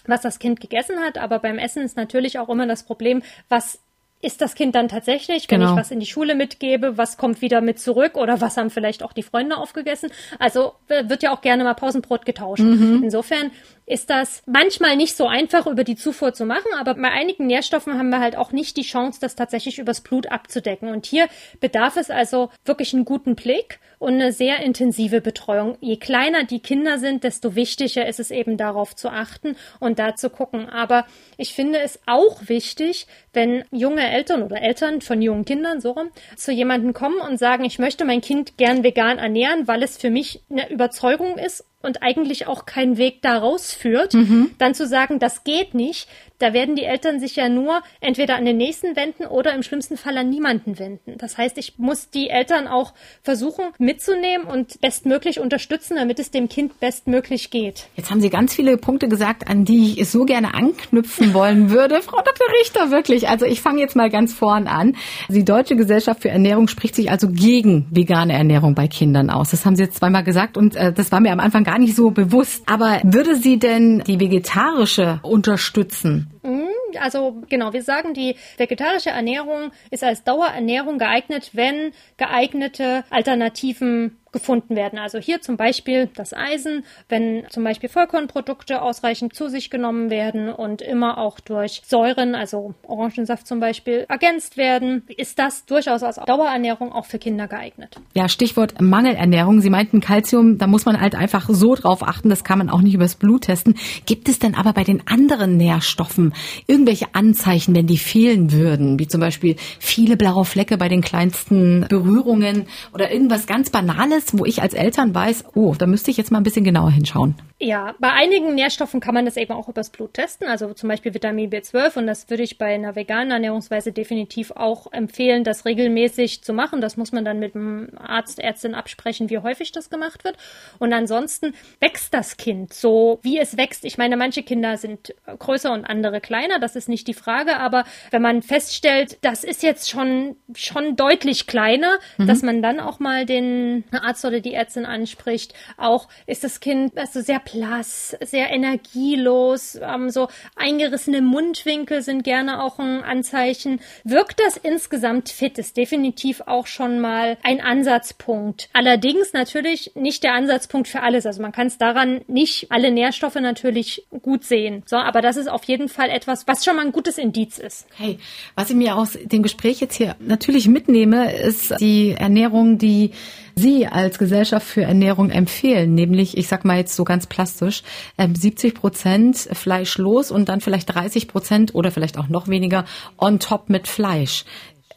was 0.05 0.21
das 0.21 0.39
Kind 0.39 0.59
gegessen 0.59 0.99
hat, 0.99 1.17
aber 1.17 1.39
beim 1.39 1.57
Essen 1.57 1.83
ist 1.83 1.97
natürlich 1.97 2.39
auch 2.39 2.49
immer 2.49 2.67
das 2.67 2.83
Problem, 2.83 3.21
was 3.49 3.79
ist 4.21 4.41
das 4.41 4.55
Kind 4.55 4.75
dann 4.75 4.87
tatsächlich, 4.87 5.49
wenn 5.49 5.59
genau. 5.61 5.73
ich 5.73 5.79
was 5.79 5.91
in 5.91 5.99
die 5.99 6.05
Schule 6.05 6.35
mitgebe, 6.35 6.97
was 6.97 7.17
kommt 7.17 7.41
wieder 7.41 7.61
mit 7.61 7.79
zurück 7.79 8.17
oder 8.17 8.41
was 8.41 8.57
haben 8.57 8.69
vielleicht 8.69 9.03
auch 9.03 9.13
die 9.13 9.23
Freunde 9.23 9.57
aufgegessen? 9.57 10.11
Also 10.39 10.73
wird 10.87 11.23
ja 11.23 11.33
auch 11.33 11.41
gerne 11.41 11.63
mal 11.63 11.73
Pausenbrot 11.73 12.25
getauscht. 12.25 12.63
Mhm. 12.63 13.01
Insofern 13.03 13.51
ist 13.85 14.09
das 14.09 14.43
manchmal 14.45 14.95
nicht 14.95 15.17
so 15.17 15.27
einfach 15.27 15.67
über 15.67 15.83
die 15.83 15.95
Zufuhr 15.95 16.33
zu 16.33 16.45
machen, 16.45 16.71
aber 16.79 16.93
bei 16.93 17.09
einigen 17.09 17.47
Nährstoffen 17.47 17.97
haben 17.97 18.09
wir 18.09 18.19
halt 18.19 18.37
auch 18.37 18.51
nicht 18.51 18.77
die 18.77 18.83
Chance, 18.83 19.19
das 19.19 19.35
tatsächlich 19.35 19.79
übers 19.79 20.01
Blut 20.01 20.27
abzudecken. 20.27 20.89
Und 20.89 21.05
hier 21.05 21.27
bedarf 21.59 21.97
es 21.97 22.09
also 22.09 22.49
wirklich 22.63 22.93
einen 22.93 23.05
guten 23.05 23.35
Blick 23.35 23.79
und 24.01 24.13
eine 24.13 24.31
sehr 24.31 24.61
intensive 24.61 25.21
Betreuung. 25.21 25.77
Je 25.79 25.97
kleiner 25.97 26.43
die 26.43 26.59
Kinder 26.59 26.97
sind, 26.97 27.23
desto 27.23 27.55
wichtiger 27.55 28.07
ist 28.07 28.19
es 28.19 28.31
eben 28.31 28.57
darauf 28.57 28.95
zu 28.95 29.09
achten 29.09 29.55
und 29.79 29.99
da 29.99 30.15
zu 30.15 30.29
gucken. 30.29 30.69
Aber 30.69 31.05
ich 31.37 31.53
finde 31.53 31.79
es 31.79 31.99
auch 32.07 32.47
wichtig, 32.47 33.05
wenn 33.33 33.63
junge 33.71 34.10
Eltern 34.11 34.43
oder 34.43 34.61
Eltern 34.61 35.01
von 35.01 35.21
jungen 35.21 35.45
Kindern 35.45 35.81
so 35.81 35.91
rum 35.91 36.09
zu 36.35 36.51
jemandem 36.51 36.93
kommen 36.93 37.19
und 37.21 37.37
sagen, 37.37 37.63
ich 37.63 37.79
möchte 37.79 38.05
mein 38.05 38.21
Kind 38.21 38.57
gern 38.57 38.83
vegan 38.83 39.17
ernähren, 39.17 39.67
weil 39.67 39.81
es 39.83 39.97
für 39.97 40.09
mich 40.09 40.43
eine 40.49 40.69
Überzeugung 40.69 41.37
ist 41.37 41.65
und 41.83 42.03
eigentlich 42.03 42.47
auch 42.47 42.65
kein 42.65 42.97
Weg 42.97 43.21
daraus 43.21 43.73
führt, 43.73 44.13
mhm. 44.13 44.51
dann 44.57 44.73
zu 44.73 44.87
sagen, 44.87 45.19
das 45.19 45.43
geht 45.43 45.73
nicht, 45.73 46.07
da 46.41 46.53
werden 46.53 46.75
die 46.75 46.85
Eltern 46.85 47.19
sich 47.19 47.35
ja 47.35 47.49
nur 47.49 47.81
entweder 47.99 48.35
an 48.35 48.45
den 48.45 48.57
nächsten 48.57 48.95
wenden 48.95 49.25
oder 49.25 49.53
im 49.53 49.61
schlimmsten 49.61 49.95
Fall 49.95 50.17
an 50.17 50.29
niemanden 50.29 50.79
wenden. 50.79 51.17
Das 51.19 51.37
heißt, 51.37 51.57
ich 51.59 51.77
muss 51.77 52.09
die 52.09 52.29
Eltern 52.29 52.67
auch 52.67 52.93
versuchen 53.21 53.65
mitzunehmen 53.77 54.47
und 54.47 54.81
bestmöglich 54.81 55.39
unterstützen, 55.39 55.97
damit 55.97 56.17
es 56.17 56.31
dem 56.31 56.49
Kind 56.49 56.79
bestmöglich 56.79 57.51
geht. 57.51 57.85
Jetzt 57.95 58.09
haben 58.09 58.21
Sie 58.21 58.31
ganz 58.31 58.55
viele 58.55 58.77
Punkte 58.77 59.07
gesagt, 59.07 59.47
an 59.47 59.65
die 59.65 59.99
ich 59.99 60.09
so 60.09 60.25
gerne 60.25 60.55
anknüpfen 60.55 61.35
wollen 61.35 61.69
würde. 61.69 62.01
Frau 62.01 62.17
Dr. 62.17 62.47
Richter, 62.59 62.89
wirklich. 62.89 63.29
Also 63.29 63.45
ich 63.45 63.61
fange 63.61 63.81
jetzt 63.81 63.95
mal 63.95 64.09
ganz 64.09 64.33
vorn 64.33 64.65
an. 64.65 64.95
Die 65.29 65.45
Deutsche 65.45 65.75
Gesellschaft 65.75 66.23
für 66.23 66.29
Ernährung 66.29 66.67
spricht 66.67 66.95
sich 66.95 67.11
also 67.11 67.27
gegen 67.29 67.85
vegane 67.91 68.33
Ernährung 68.33 68.73
bei 68.73 68.87
Kindern 68.87 69.29
aus. 69.29 69.51
Das 69.51 69.63
haben 69.65 69.75
Sie 69.75 69.83
jetzt 69.83 69.97
zweimal 69.97 70.23
gesagt 70.23 70.57
und 70.57 70.75
äh, 70.75 70.91
das 70.91 71.11
war 71.11 71.19
mir 71.19 71.31
am 71.31 71.39
Anfang 71.39 71.63
gar 71.71 71.79
nicht 71.79 71.95
so 71.95 72.11
bewusst. 72.11 72.63
Aber 72.65 72.99
würde 73.03 73.35
sie 73.35 73.57
denn 73.57 74.03
die 74.05 74.19
vegetarische 74.19 75.19
unterstützen? 75.23 76.29
Mhm, 76.43 76.67
also 76.99 77.41
genau, 77.47 77.71
wir 77.71 77.83
sagen, 77.83 78.13
die 78.13 78.35
vegetarische 78.57 79.11
Ernährung 79.11 79.71
ist 79.89 80.03
als 80.03 80.23
Dauerernährung 80.25 80.97
geeignet, 80.97 81.51
wenn 81.53 81.93
geeignete 82.17 83.05
Alternativen 83.09 84.17
gefunden 84.31 84.75
werden. 84.75 84.97
Also 84.97 85.19
hier 85.19 85.41
zum 85.41 85.57
Beispiel 85.57 86.09
das 86.15 86.33
Eisen, 86.33 86.83
wenn 87.09 87.43
zum 87.49 87.63
Beispiel 87.63 87.89
Vollkornprodukte 87.89 88.81
ausreichend 88.81 89.35
zu 89.35 89.49
sich 89.49 89.69
genommen 89.69 90.09
werden 90.09 90.49
und 90.49 90.81
immer 90.81 91.17
auch 91.17 91.39
durch 91.39 91.81
Säuren, 91.85 92.35
also 92.35 92.73
Orangensaft 92.83 93.45
zum 93.45 93.59
Beispiel, 93.59 94.05
ergänzt 94.07 94.55
werden, 94.55 95.03
ist 95.17 95.37
das 95.37 95.65
durchaus 95.65 96.03
als 96.03 96.15
Dauerernährung 96.15 96.93
auch 96.93 97.05
für 97.05 97.19
Kinder 97.19 97.47
geeignet. 97.47 97.97
Ja, 98.13 98.29
Stichwort 98.29 98.79
Mangelernährung. 98.79 99.61
Sie 99.61 99.69
meinten 99.69 99.99
Kalzium, 99.99 100.57
da 100.57 100.67
muss 100.67 100.85
man 100.85 100.99
halt 100.99 101.15
einfach 101.15 101.49
so 101.49 101.75
drauf 101.75 102.01
achten, 102.01 102.29
das 102.29 102.43
kann 102.43 102.57
man 102.57 102.69
auch 102.69 102.81
nicht 102.81 102.93
übers 102.93 103.15
Blut 103.15 103.43
testen. 103.43 103.75
Gibt 104.05 104.29
es 104.29 104.39
denn 104.39 104.55
aber 104.55 104.71
bei 104.71 104.83
den 104.83 105.05
anderen 105.07 105.57
Nährstoffen 105.57 106.33
irgendwelche 106.67 107.13
Anzeichen, 107.13 107.75
wenn 107.75 107.87
die 107.87 107.97
fehlen 107.97 108.53
würden, 108.53 108.97
wie 108.97 109.07
zum 109.07 109.19
Beispiel 109.19 109.57
viele 109.79 110.15
blaue 110.15 110.45
Flecke 110.45 110.77
bei 110.77 110.87
den 110.87 111.01
kleinsten 111.01 111.85
Berührungen 111.89 112.67
oder 112.93 113.11
irgendwas 113.11 113.45
ganz 113.45 113.69
Banales? 113.69 114.20
Alles, 114.21 114.37
wo 114.37 114.45
ich 114.45 114.61
als 114.61 114.73
Eltern 114.73 115.13
weiß, 115.13 115.45
oh, 115.55 115.75
da 115.77 115.85
müsste 115.85 116.11
ich 116.11 116.17
jetzt 116.17 116.31
mal 116.31 116.39
ein 116.39 116.43
bisschen 116.43 116.63
genauer 116.63 116.91
hinschauen. 116.91 117.35
Ja, 117.59 117.93
bei 117.99 118.11
einigen 118.11 118.55
Nährstoffen 118.55 118.99
kann 118.99 119.13
man 119.13 119.25
das 119.25 119.37
eben 119.37 119.53
auch 119.53 119.69
übers 119.69 119.91
Blut 119.91 120.15
testen, 120.15 120.47
also 120.47 120.73
zum 120.73 120.89
Beispiel 120.89 121.13
Vitamin 121.13 121.51
B12 121.51 121.97
und 121.97 122.07
das 122.07 122.27
würde 122.29 122.41
ich 122.41 122.57
bei 122.57 122.73
einer 122.73 122.95
veganen 122.95 123.31
Ernährungsweise 123.31 123.91
definitiv 123.91 124.49
auch 124.51 124.91
empfehlen, 124.91 125.43
das 125.43 125.65
regelmäßig 125.65 126.43
zu 126.43 126.53
machen. 126.53 126.81
Das 126.81 126.97
muss 126.97 127.11
man 127.11 127.23
dann 127.23 127.37
mit 127.37 127.53
dem 127.53 127.89
Arzt, 127.97 128.39
Ärztin 128.39 128.73
absprechen, 128.73 129.29
wie 129.29 129.37
häufig 129.37 129.71
das 129.71 129.91
gemacht 129.91 130.23
wird. 130.23 130.37
Und 130.79 130.91
ansonsten 130.91 131.53
wächst 131.79 132.15
das 132.15 132.37
Kind 132.37 132.73
so, 132.73 133.19
wie 133.21 133.37
es 133.37 133.57
wächst. 133.57 133.85
Ich 133.85 133.99
meine, 133.99 134.17
manche 134.17 134.41
Kinder 134.41 134.77
sind 134.77 135.13
größer 135.27 135.71
und 135.71 135.85
andere 135.85 136.19
kleiner, 136.19 136.57
das 136.57 136.75
ist 136.75 136.89
nicht 136.89 137.07
die 137.07 137.13
Frage, 137.13 137.57
aber 137.57 137.83
wenn 138.09 138.23
man 138.23 138.41
feststellt, 138.41 139.19
das 139.21 139.43
ist 139.43 139.61
jetzt 139.61 139.87
schon, 139.87 140.35
schon 140.55 140.95
deutlich 140.95 141.45
kleiner, 141.45 141.99
mhm. 142.17 142.25
dass 142.25 142.41
man 142.41 142.63
dann 142.63 142.79
auch 142.79 142.99
mal 142.99 143.27
den 143.27 143.83
Arzt 143.91 144.10
oder 144.25 144.39
die 144.39 144.53
Ärztin 144.53 144.85
anspricht, 144.85 145.53
auch 145.77 146.07
ist 146.27 146.43
das 146.43 146.59
Kind 146.59 146.97
also 146.97 147.21
sehr 147.21 147.39
blass, 147.39 148.15
sehr 148.21 148.49
energielos, 148.49 149.79
ähm, 149.81 150.09
so 150.09 150.27
eingerissene 150.55 151.21
Mundwinkel 151.21 152.01
sind 152.01 152.23
gerne 152.23 152.63
auch 152.63 152.79
ein 152.79 153.03
Anzeichen. 153.03 153.79
Wirkt 154.03 154.39
das 154.39 154.57
insgesamt 154.57 155.29
fit, 155.29 155.57
ist 155.57 155.77
definitiv 155.77 156.41
auch 156.45 156.67
schon 156.67 156.99
mal 156.99 157.37
ein 157.43 157.61
Ansatzpunkt. 157.61 158.69
Allerdings 158.73 159.33
natürlich 159.33 159.91
nicht 159.95 160.23
der 160.23 160.33
Ansatzpunkt 160.33 160.87
für 160.87 161.01
alles. 161.01 161.25
Also 161.25 161.41
man 161.41 161.51
kann 161.51 161.67
es 161.67 161.77
daran 161.77 162.21
nicht 162.27 162.71
alle 162.71 162.91
Nährstoffe 162.91 163.35
natürlich 163.35 164.05
gut 164.21 164.43
sehen. 164.43 164.83
So, 164.85 164.97
aber 164.97 165.21
das 165.21 165.37
ist 165.37 165.49
auf 165.49 165.63
jeden 165.65 165.89
Fall 165.89 166.09
etwas, 166.09 166.47
was 166.47 166.65
schon 166.65 166.75
mal 166.75 166.85
ein 166.85 166.91
gutes 166.91 167.17
Indiz 167.17 167.57
ist. 167.57 167.87
Okay. 167.93 168.19
Was 168.55 168.69
ich 168.69 168.75
mir 168.75 168.95
aus 168.95 169.17
dem 169.21 169.43
Gespräch 169.43 169.79
jetzt 169.79 169.95
hier 169.95 170.15
natürlich 170.19 170.67
mitnehme, 170.67 171.35
ist 171.35 171.79
die 171.79 172.11
Ernährung, 172.11 172.77
die 172.77 173.11
Sie 173.55 173.87
als 173.87 174.17
Gesellschaft 174.17 174.65
für 174.65 174.83
Ernährung 174.83 175.29
empfehlen, 175.29 175.93
nämlich, 175.93 176.37
ich 176.37 176.47
sag 176.47 176.65
mal 176.65 176.77
jetzt 176.77 176.95
so 176.95 177.03
ganz 177.03 177.27
plastisch, 177.27 177.83
70 178.17 178.73
ähm, 178.73 178.79
Prozent 178.79 179.37
fleischlos 179.37 180.31
und 180.31 180.49
dann 180.49 180.61
vielleicht 180.61 180.93
30 180.93 181.27
Prozent 181.27 181.75
oder 181.75 181.91
vielleicht 181.91 182.17
auch 182.17 182.27
noch 182.27 182.47
weniger 182.47 182.85
on 183.17 183.39
top 183.39 183.69
mit 183.69 183.87
Fleisch. 183.87 184.45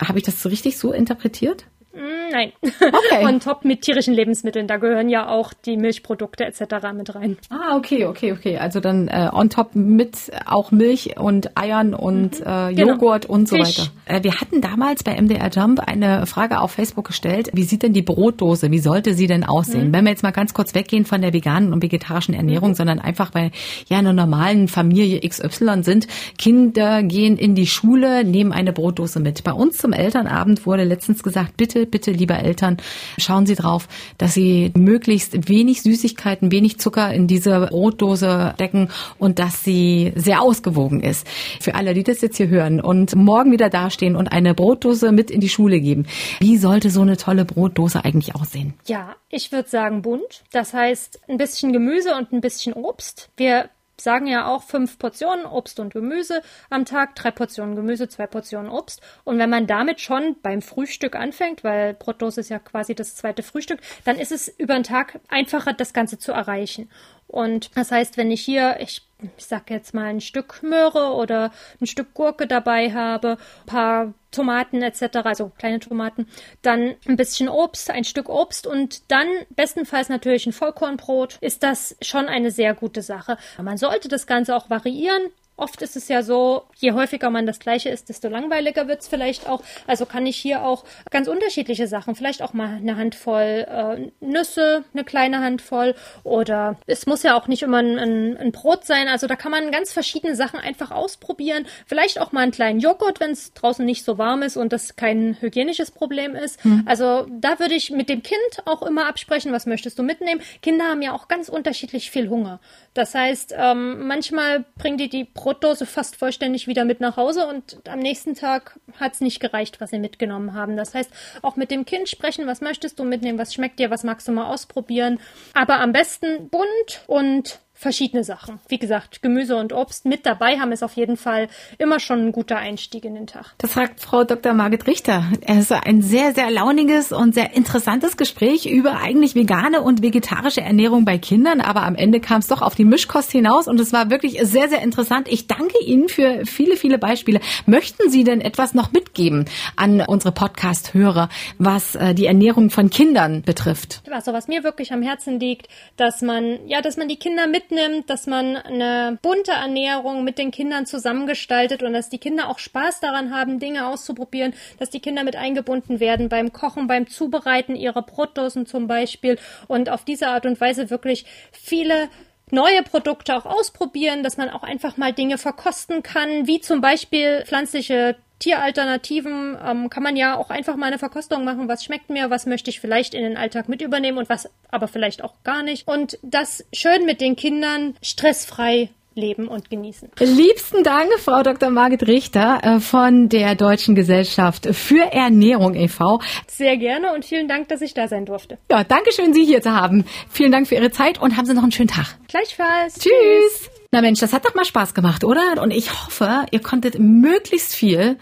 Habe 0.02 0.18
ich 0.18 0.24
das 0.24 0.44
richtig 0.46 0.78
so 0.78 0.92
interpretiert? 0.92 1.66
Mm, 1.94 2.32
nein. 2.32 2.52
Okay. 2.62 3.24
Und 3.24 3.44
top 3.44 3.64
mit 3.64 3.82
tierischen 3.82 4.14
Lebensmitteln. 4.14 4.66
Da 4.66 4.78
gehören 4.78 5.08
ja 5.08 5.28
auch 5.28 5.52
die 5.52 5.76
Milchprodukte 5.76 6.44
etc. 6.44 6.92
mit 6.92 7.14
rein. 7.14 7.36
Ah, 7.50 7.76
okay, 7.76 8.06
okay, 8.06 8.32
okay. 8.32 8.58
Also 8.58 8.80
dann 8.80 9.06
äh, 9.08 9.30
on 9.32 9.48
top 9.48 9.76
mit 9.76 10.32
auch 10.44 10.72
Milch 10.72 11.16
und 11.18 11.56
Eiern 11.56 11.94
und 11.94 12.40
mhm. 12.40 12.46
äh, 12.46 12.74
genau. 12.74 12.94
Joghurt 12.94 13.22
genau. 13.22 13.34
und 13.34 13.48
so 13.48 13.56
Fisch. 13.56 13.78
weiter. 13.78 13.90
Äh, 14.06 14.22
wir 14.22 14.40
hatten 14.40 14.60
damals 14.60 15.02
bei 15.02 15.20
MDR 15.20 15.50
Jump 15.50 15.80
eine 15.80 16.26
Frage 16.26 16.60
auf 16.60 16.72
Facebook 16.72 17.06
gestellt. 17.06 17.50
Wie 17.52 17.64
sieht 17.64 17.82
denn 17.82 17.92
die 17.92 18.02
Brotdose? 18.02 18.70
Wie 18.70 18.78
sollte 18.78 19.14
sie 19.14 19.26
denn 19.26 19.44
aussehen? 19.44 19.88
Mhm. 19.88 19.92
Wenn 19.92 20.04
wir 20.04 20.10
jetzt 20.10 20.22
mal 20.22 20.30
ganz 20.30 20.54
kurz 20.54 20.74
weggehen 20.74 21.04
von 21.04 21.22
der 21.22 21.32
veganen 21.32 21.72
und 21.72 21.82
vegetarischen 21.82 22.34
Ernährung, 22.34 22.70
mhm. 22.70 22.74
sondern 22.74 22.98
einfach 22.98 23.30
bei 23.30 23.50
ja 23.88 23.98
einer 23.98 24.12
normalen 24.12 24.68
Familie 24.68 25.20
XY 25.20 25.82
sind, 25.82 26.06
Kinder 26.38 27.02
gehen 27.02 27.36
in 27.36 27.54
die 27.54 27.66
Schule, 27.66 28.24
nehmen 28.24 28.52
eine 28.52 28.72
Brotdose 28.72 29.20
mit. 29.20 29.44
Bei 29.44 29.52
uns 29.52 29.78
zum 29.78 29.92
Elternabend 29.92 30.66
wurde 30.66 30.84
letztens 30.84 31.22
gesagt, 31.22 31.56
bitte 31.56 31.86
bitte, 31.86 32.10
liebe 32.10 32.34
Eltern, 32.34 32.76
schauen 33.18 33.46
Sie 33.46 33.54
drauf, 33.54 33.88
dass 34.18 34.34
Sie 34.34 34.72
möglichst 34.76 35.48
wenig 35.48 35.82
Süßigkeiten, 35.82 36.50
wenig 36.50 36.78
Zucker 36.78 37.12
in 37.12 37.26
diese 37.26 37.68
Brotdose 37.70 38.54
decken 38.58 38.88
und 39.18 39.38
dass 39.38 39.62
sie 39.62 40.12
sehr 40.14 40.42
ausgewogen 40.42 41.00
ist. 41.00 41.26
Für 41.60 41.74
alle, 41.74 41.94
die 41.94 42.02
das 42.02 42.20
jetzt 42.20 42.36
hier 42.36 42.48
hören 42.48 42.80
und 42.80 43.14
morgen 43.14 43.52
wieder 43.52 43.70
dastehen 43.94 44.16
und 44.16 44.28
eine 44.28 44.54
Brotdose 44.54 45.12
mit 45.12 45.30
in 45.30 45.40
die 45.40 45.48
Schule 45.48 45.80
geben. 45.80 46.06
Wie 46.40 46.58
sollte 46.58 46.90
so 46.90 47.02
eine 47.02 47.16
tolle 47.16 47.44
Brotdose 47.44 48.04
eigentlich 48.04 48.34
aussehen? 48.34 48.74
Ja, 48.86 49.16
ich 49.28 49.52
würde 49.52 49.68
sagen 49.68 50.02
bunt. 50.02 50.42
Das 50.52 50.74
heißt 50.74 51.20
ein 51.28 51.38
bisschen 51.38 51.72
Gemüse 51.72 52.14
und 52.14 52.32
ein 52.32 52.40
bisschen 52.40 52.72
Obst. 52.72 53.30
Wir 53.36 53.70
sagen 53.96 54.26
ja 54.26 54.48
auch 54.48 54.64
fünf 54.64 54.98
Portionen 54.98 55.46
Obst 55.46 55.78
und 55.78 55.92
Gemüse 55.92 56.42
am 56.68 56.84
Tag, 56.84 57.14
drei 57.14 57.30
Portionen 57.30 57.76
Gemüse, 57.76 58.08
zwei 58.08 58.26
Portionen 58.26 58.68
Obst. 58.68 59.00
Und 59.22 59.38
wenn 59.38 59.50
man 59.50 59.68
damit 59.68 60.00
schon 60.00 60.36
beim 60.42 60.62
Frühstück 60.62 61.14
anfängt, 61.14 61.62
weil 61.62 61.94
Brotdose 61.94 62.40
ist 62.40 62.50
ja 62.50 62.58
quasi 62.58 62.96
das 62.96 63.14
zweite 63.14 63.44
Frühstück, 63.44 63.78
dann 64.04 64.18
ist 64.18 64.32
es 64.32 64.48
über 64.48 64.74
den 64.74 64.82
Tag 64.82 65.20
einfacher, 65.28 65.72
das 65.72 65.92
Ganze 65.92 66.18
zu 66.18 66.32
erreichen. 66.32 66.90
Und 67.28 67.76
das 67.76 67.92
heißt, 67.92 68.16
wenn 68.16 68.30
ich 68.30 68.42
hier, 68.42 68.76
ich, 68.80 69.02
ich 69.36 69.46
sag 69.46 69.70
jetzt 69.70 69.94
mal 69.94 70.06
ein 70.06 70.20
Stück 70.20 70.62
Möhre 70.62 71.14
oder 71.14 71.52
ein 71.80 71.86
Stück 71.86 72.14
Gurke 72.14 72.46
dabei 72.46 72.92
habe, 72.92 73.38
ein 73.62 73.66
paar 73.66 74.14
Tomaten 74.30 74.82
etc., 74.82 75.18
also 75.24 75.52
kleine 75.58 75.80
Tomaten, 75.80 76.26
dann 76.62 76.94
ein 77.06 77.16
bisschen 77.16 77.48
Obst, 77.48 77.90
ein 77.90 78.04
Stück 78.04 78.28
Obst 78.28 78.66
und 78.66 79.10
dann 79.10 79.28
bestenfalls 79.50 80.08
natürlich 80.08 80.46
ein 80.46 80.52
Vollkornbrot, 80.52 81.38
ist 81.40 81.62
das 81.62 81.96
schon 82.02 82.26
eine 82.26 82.50
sehr 82.50 82.74
gute 82.74 83.02
Sache. 83.02 83.36
Man 83.62 83.78
sollte 83.78 84.08
das 84.08 84.26
Ganze 84.26 84.56
auch 84.56 84.70
variieren 84.70 85.22
Oft 85.56 85.82
ist 85.82 85.94
es 85.94 86.08
ja 86.08 86.22
so, 86.22 86.64
je 86.76 86.92
häufiger 86.92 87.30
man 87.30 87.46
das 87.46 87.60
Gleiche 87.60 87.88
isst, 87.88 88.08
desto 88.08 88.28
langweiliger 88.28 88.88
wird 88.88 89.02
es 89.02 89.08
vielleicht 89.08 89.48
auch. 89.48 89.62
Also 89.86 90.04
kann 90.04 90.26
ich 90.26 90.36
hier 90.36 90.64
auch 90.64 90.84
ganz 91.10 91.28
unterschiedliche 91.28 91.86
Sachen, 91.86 92.16
vielleicht 92.16 92.42
auch 92.42 92.54
mal 92.54 92.76
eine 92.76 92.96
Handvoll 92.96 93.66
äh, 93.68 94.10
Nüsse, 94.24 94.84
eine 94.92 95.04
kleine 95.04 95.40
Handvoll 95.40 95.94
oder 96.24 96.76
es 96.86 97.06
muss 97.06 97.22
ja 97.22 97.38
auch 97.38 97.46
nicht 97.46 97.62
immer 97.62 97.78
ein, 97.78 97.98
ein, 98.00 98.36
ein, 98.36 98.50
Brot 98.50 98.84
sein. 98.84 99.06
Also 99.06 99.28
da 99.28 99.36
kann 99.36 99.52
man 99.52 99.70
ganz 99.70 99.92
verschiedene 99.92 100.34
Sachen 100.34 100.58
einfach 100.58 100.90
ausprobieren. 100.90 101.66
Vielleicht 101.86 102.20
auch 102.20 102.32
mal 102.32 102.40
einen 102.40 102.52
kleinen 102.52 102.80
Joghurt, 102.80 103.20
wenn 103.20 103.30
es 103.30 103.52
draußen 103.54 103.84
nicht 103.84 104.04
so 104.04 104.18
warm 104.18 104.42
ist 104.42 104.56
und 104.56 104.72
das 104.72 104.96
kein 104.96 105.36
hygienisches 105.40 105.92
Problem 105.92 106.34
ist. 106.34 106.62
Hm. 106.64 106.82
Also 106.86 107.26
da 107.30 107.60
würde 107.60 107.74
ich 107.74 107.90
mit 107.90 108.08
dem 108.08 108.24
Kind 108.24 108.40
auch 108.64 108.82
immer 108.82 109.06
absprechen, 109.06 109.52
was 109.52 109.66
möchtest 109.66 110.00
du 110.00 110.02
mitnehmen. 110.02 110.40
Kinder 110.62 110.86
haben 110.86 111.02
ja 111.02 111.12
auch 111.12 111.28
ganz 111.28 111.48
unterschiedlich 111.48 112.10
viel 112.10 112.28
Hunger. 112.28 112.58
Das 112.94 113.14
heißt, 113.14 113.54
ähm, 113.56 114.06
manchmal 114.06 114.64
bringen 114.76 114.98
die 114.98 115.08
die 115.08 115.24
Brotdose 115.44 115.84
fast 115.84 116.16
vollständig 116.16 116.66
wieder 116.68 116.86
mit 116.86 117.00
nach 117.00 117.18
Hause 117.18 117.46
und 117.46 117.86
am 117.86 117.98
nächsten 117.98 118.34
Tag 118.34 118.80
hat 118.98 119.12
es 119.12 119.20
nicht 119.20 119.40
gereicht, 119.40 119.78
was 119.78 119.90
sie 119.90 119.98
mitgenommen 119.98 120.54
haben. 120.54 120.78
Das 120.78 120.94
heißt, 120.94 121.10
auch 121.42 121.56
mit 121.56 121.70
dem 121.70 121.84
Kind 121.84 122.08
sprechen, 122.08 122.46
was 122.46 122.62
möchtest 122.62 122.98
du 122.98 123.04
mitnehmen, 123.04 123.38
was 123.38 123.52
schmeckt 123.52 123.78
dir, 123.78 123.90
was 123.90 124.04
magst 124.04 124.26
du 124.26 124.32
mal 124.32 124.46
ausprobieren. 124.46 125.20
Aber 125.52 125.80
am 125.80 125.92
besten 125.92 126.48
bunt 126.48 127.02
und 127.06 127.58
verschiedene 127.84 128.24
Sachen. 128.24 128.60
Wie 128.68 128.78
gesagt, 128.78 129.20
Gemüse 129.20 129.56
und 129.56 129.74
Obst 129.74 130.06
mit 130.06 130.24
dabei 130.24 130.58
haben 130.58 130.72
ist 130.72 130.82
auf 130.82 130.94
jeden 130.94 131.18
Fall 131.18 131.48
immer 131.76 132.00
schon 132.00 132.28
ein 132.28 132.32
guter 132.32 132.56
Einstieg 132.56 133.04
in 133.04 133.14
den 133.14 133.26
Tag. 133.26 133.52
Das 133.58 133.74
sagt 133.74 134.00
Frau 134.00 134.24
Dr. 134.24 134.54
Margit 134.54 134.86
Richter. 134.86 135.24
Es 135.46 135.70
ist 135.70 135.72
ein 135.72 136.00
sehr, 136.00 136.34
sehr 136.34 136.50
launiges 136.50 137.12
und 137.12 137.34
sehr 137.34 137.54
interessantes 137.54 138.16
Gespräch 138.16 138.64
über 138.64 138.96
eigentlich 138.96 139.34
vegane 139.34 139.82
und 139.82 140.00
vegetarische 140.00 140.62
Ernährung 140.62 141.04
bei 141.04 141.18
Kindern. 141.18 141.60
Aber 141.60 141.82
am 141.82 141.94
Ende 141.94 142.20
kam 142.20 142.38
es 142.38 142.46
doch 142.46 142.62
auf 142.62 142.74
die 142.74 142.86
Mischkost 142.86 143.30
hinaus 143.30 143.68
und 143.68 143.78
es 143.78 143.92
war 143.92 144.08
wirklich 144.08 144.40
sehr, 144.42 144.70
sehr 144.70 144.80
interessant. 144.80 145.28
Ich 145.28 145.46
danke 145.46 145.78
Ihnen 145.84 146.08
für 146.08 146.46
viele, 146.46 146.76
viele 146.76 146.96
Beispiele. 146.96 147.40
Möchten 147.66 148.08
Sie 148.08 148.24
denn 148.24 148.40
etwas 148.40 148.72
noch 148.72 148.92
mitgeben 148.92 149.44
an 149.76 150.00
unsere 150.00 150.32
Podcast-Hörer, 150.32 151.28
was 151.58 151.96
äh, 151.96 152.14
die 152.14 152.24
Ernährung 152.24 152.70
von 152.70 152.88
Kindern 152.88 153.42
betrifft? 153.42 154.02
Also 154.10 154.32
was 154.32 154.48
mir 154.48 154.64
wirklich 154.64 154.90
am 154.90 155.02
Herzen 155.02 155.38
liegt, 155.38 155.68
dass 155.98 156.22
man, 156.22 156.66
ja, 156.66 156.80
dass 156.80 156.96
man 156.96 157.08
die 157.08 157.16
Kinder 157.16 157.46
mit 157.46 157.73
mitnimmt, 157.74 158.10
dass 158.10 158.26
man 158.26 158.56
eine 158.56 159.18
bunte 159.22 159.52
Ernährung 159.52 160.24
mit 160.24 160.38
den 160.38 160.50
Kindern 160.50 160.86
zusammengestaltet 160.86 161.82
und 161.82 161.92
dass 161.92 162.08
die 162.08 162.18
Kinder 162.18 162.48
auch 162.48 162.58
Spaß 162.58 163.00
daran 163.00 163.34
haben, 163.34 163.58
Dinge 163.58 163.86
auszuprobieren, 163.86 164.54
dass 164.78 164.90
die 164.90 165.00
Kinder 165.00 165.24
mit 165.24 165.36
eingebunden 165.36 166.00
werden 166.00 166.28
beim 166.28 166.52
Kochen, 166.52 166.86
beim 166.86 167.08
Zubereiten 167.08 167.76
ihrer 167.76 168.02
Brotdosen 168.02 168.66
zum 168.66 168.86
Beispiel 168.86 169.38
und 169.66 169.90
auf 169.90 170.04
diese 170.04 170.28
Art 170.28 170.46
und 170.46 170.60
Weise 170.60 170.90
wirklich 170.90 171.24
viele 171.52 172.08
neue 172.50 172.82
Produkte 172.82 173.36
auch 173.36 173.46
ausprobieren, 173.46 174.22
dass 174.22 174.36
man 174.36 174.50
auch 174.50 174.62
einfach 174.62 174.96
mal 174.96 175.12
Dinge 175.12 175.38
verkosten 175.38 176.02
kann, 176.02 176.46
wie 176.46 176.60
zum 176.60 176.80
Beispiel 176.80 177.42
pflanzliche 177.46 178.16
Tieralternativen 178.38 179.56
ähm, 179.64 179.90
kann 179.90 180.02
man 180.02 180.16
ja 180.16 180.36
auch 180.36 180.50
einfach 180.50 180.76
mal 180.76 180.86
eine 180.86 180.98
Verkostung 180.98 181.44
machen. 181.44 181.68
Was 181.68 181.84
schmeckt 181.84 182.10
mir? 182.10 182.30
Was 182.30 182.46
möchte 182.46 182.70
ich 182.70 182.80
vielleicht 182.80 183.14
in 183.14 183.22
den 183.22 183.36
Alltag 183.36 183.68
mit 183.68 183.82
übernehmen 183.82 184.18
und 184.18 184.28
was 184.28 184.50
aber 184.70 184.88
vielleicht 184.88 185.22
auch 185.22 185.34
gar 185.44 185.62
nicht? 185.62 185.86
Und 185.88 186.18
das 186.22 186.64
schön 186.72 187.06
mit 187.06 187.20
den 187.20 187.36
Kindern 187.36 187.94
stressfrei 188.02 188.90
leben 189.14 189.48
und 189.48 189.70
genießen. 189.70 190.10
Liebsten 190.18 190.82
Dank, 190.82 191.08
Frau 191.18 191.42
Dr. 191.42 191.70
Margit 191.70 192.06
Richter 192.06 192.60
äh, 192.62 192.80
von 192.80 193.28
der 193.28 193.54
Deutschen 193.54 193.94
Gesellschaft 193.94 194.66
für 194.74 195.12
Ernährung 195.12 195.74
e.V. 195.74 196.20
Sehr 196.46 196.76
gerne 196.76 197.12
und 197.14 197.24
vielen 197.24 197.48
Dank, 197.48 197.68
dass 197.68 197.80
ich 197.80 197.94
da 197.94 198.08
sein 198.08 198.26
durfte. 198.26 198.58
Ja, 198.70 198.84
danke 198.84 199.12
schön, 199.12 199.32
Sie 199.32 199.44
hier 199.44 199.62
zu 199.62 199.72
haben. 199.72 200.04
Vielen 200.30 200.52
Dank 200.52 200.66
für 200.66 200.74
Ihre 200.74 200.90
Zeit 200.90 201.20
und 201.20 201.36
haben 201.36 201.46
Sie 201.46 201.54
noch 201.54 201.62
einen 201.62 201.72
schönen 201.72 201.88
Tag. 201.88 202.18
Gleichfalls. 202.28 202.94
Tschüss. 202.98 203.12
Tschüss. 203.12 203.70
Na 203.94 204.00
Mensch, 204.00 204.18
das 204.18 204.32
hat 204.32 204.44
doch 204.44 204.56
mal 204.56 204.64
Spaß 204.64 204.92
gemacht, 204.92 205.22
oder? 205.22 205.62
Und 205.62 205.70
ich 205.70 205.92
hoffe, 205.92 206.46
ihr 206.50 206.58
konntet 206.60 206.98
möglichst 206.98 207.76
viel 207.76 208.18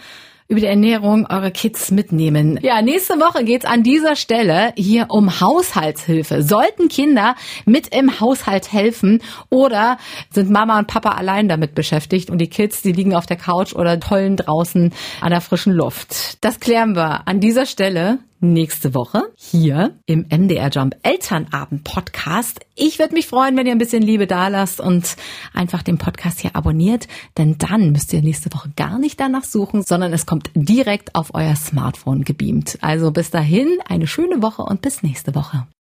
über 0.46 0.60
die 0.60 0.66
Ernährung 0.66 1.24
eurer 1.30 1.50
Kids 1.50 1.90
mitnehmen. 1.90 2.58
Ja, 2.60 2.82
nächste 2.82 3.14
Woche 3.14 3.42
geht's 3.42 3.64
an 3.64 3.82
dieser 3.82 4.14
Stelle 4.14 4.74
hier 4.76 5.06
um 5.08 5.40
Haushaltshilfe. 5.40 6.42
Sollten 6.42 6.88
Kinder 6.88 7.36
mit 7.64 7.96
im 7.96 8.20
Haushalt 8.20 8.70
helfen 8.70 9.22
oder 9.48 9.96
sind 10.28 10.50
Mama 10.50 10.78
und 10.78 10.88
Papa 10.88 11.12
allein 11.12 11.48
damit 11.48 11.74
beschäftigt 11.74 12.28
und 12.28 12.36
die 12.36 12.50
Kids, 12.50 12.82
die 12.82 12.92
liegen 12.92 13.14
auf 13.14 13.24
der 13.24 13.38
Couch 13.38 13.72
oder 13.72 13.98
tollen 13.98 14.36
draußen 14.36 14.92
an 15.22 15.30
der 15.30 15.40
frischen 15.40 15.72
Luft? 15.72 16.44
Das 16.44 16.60
klären 16.60 16.94
wir 16.94 17.26
an 17.26 17.40
dieser 17.40 17.64
Stelle 17.64 18.18
nächste 18.42 18.94
Woche 18.94 19.22
hier 19.36 19.96
im 20.06 20.26
MDR 20.28 20.68
Jump 20.68 20.96
Elternabend 21.02 21.84
Podcast. 21.84 22.60
Ich 22.74 22.98
würde 22.98 23.14
mich 23.14 23.26
freuen, 23.26 23.56
wenn 23.56 23.66
ihr 23.66 23.72
ein 23.72 23.78
bisschen 23.78 24.02
Liebe 24.02 24.26
da 24.26 24.48
lasst 24.48 24.80
und 24.80 25.16
einfach 25.54 25.82
den 25.82 25.96
Podcast 25.96 26.40
hier 26.40 26.56
abonniert, 26.56 27.08
denn 27.38 27.56
dann 27.58 27.92
müsst 27.92 28.12
ihr 28.12 28.20
nächste 28.20 28.52
Woche 28.52 28.70
gar 28.76 28.98
nicht 28.98 29.20
danach 29.20 29.44
suchen, 29.44 29.82
sondern 29.82 30.12
es 30.12 30.26
kommt 30.26 30.50
direkt 30.54 31.14
auf 31.14 31.30
euer 31.34 31.56
Smartphone 31.56 32.24
gebeamt. 32.24 32.78
Also 32.80 33.12
bis 33.12 33.30
dahin 33.30 33.78
eine 33.88 34.06
schöne 34.06 34.42
Woche 34.42 34.62
und 34.62 34.82
bis 34.82 35.02
nächste 35.02 35.34
Woche. 35.34 35.66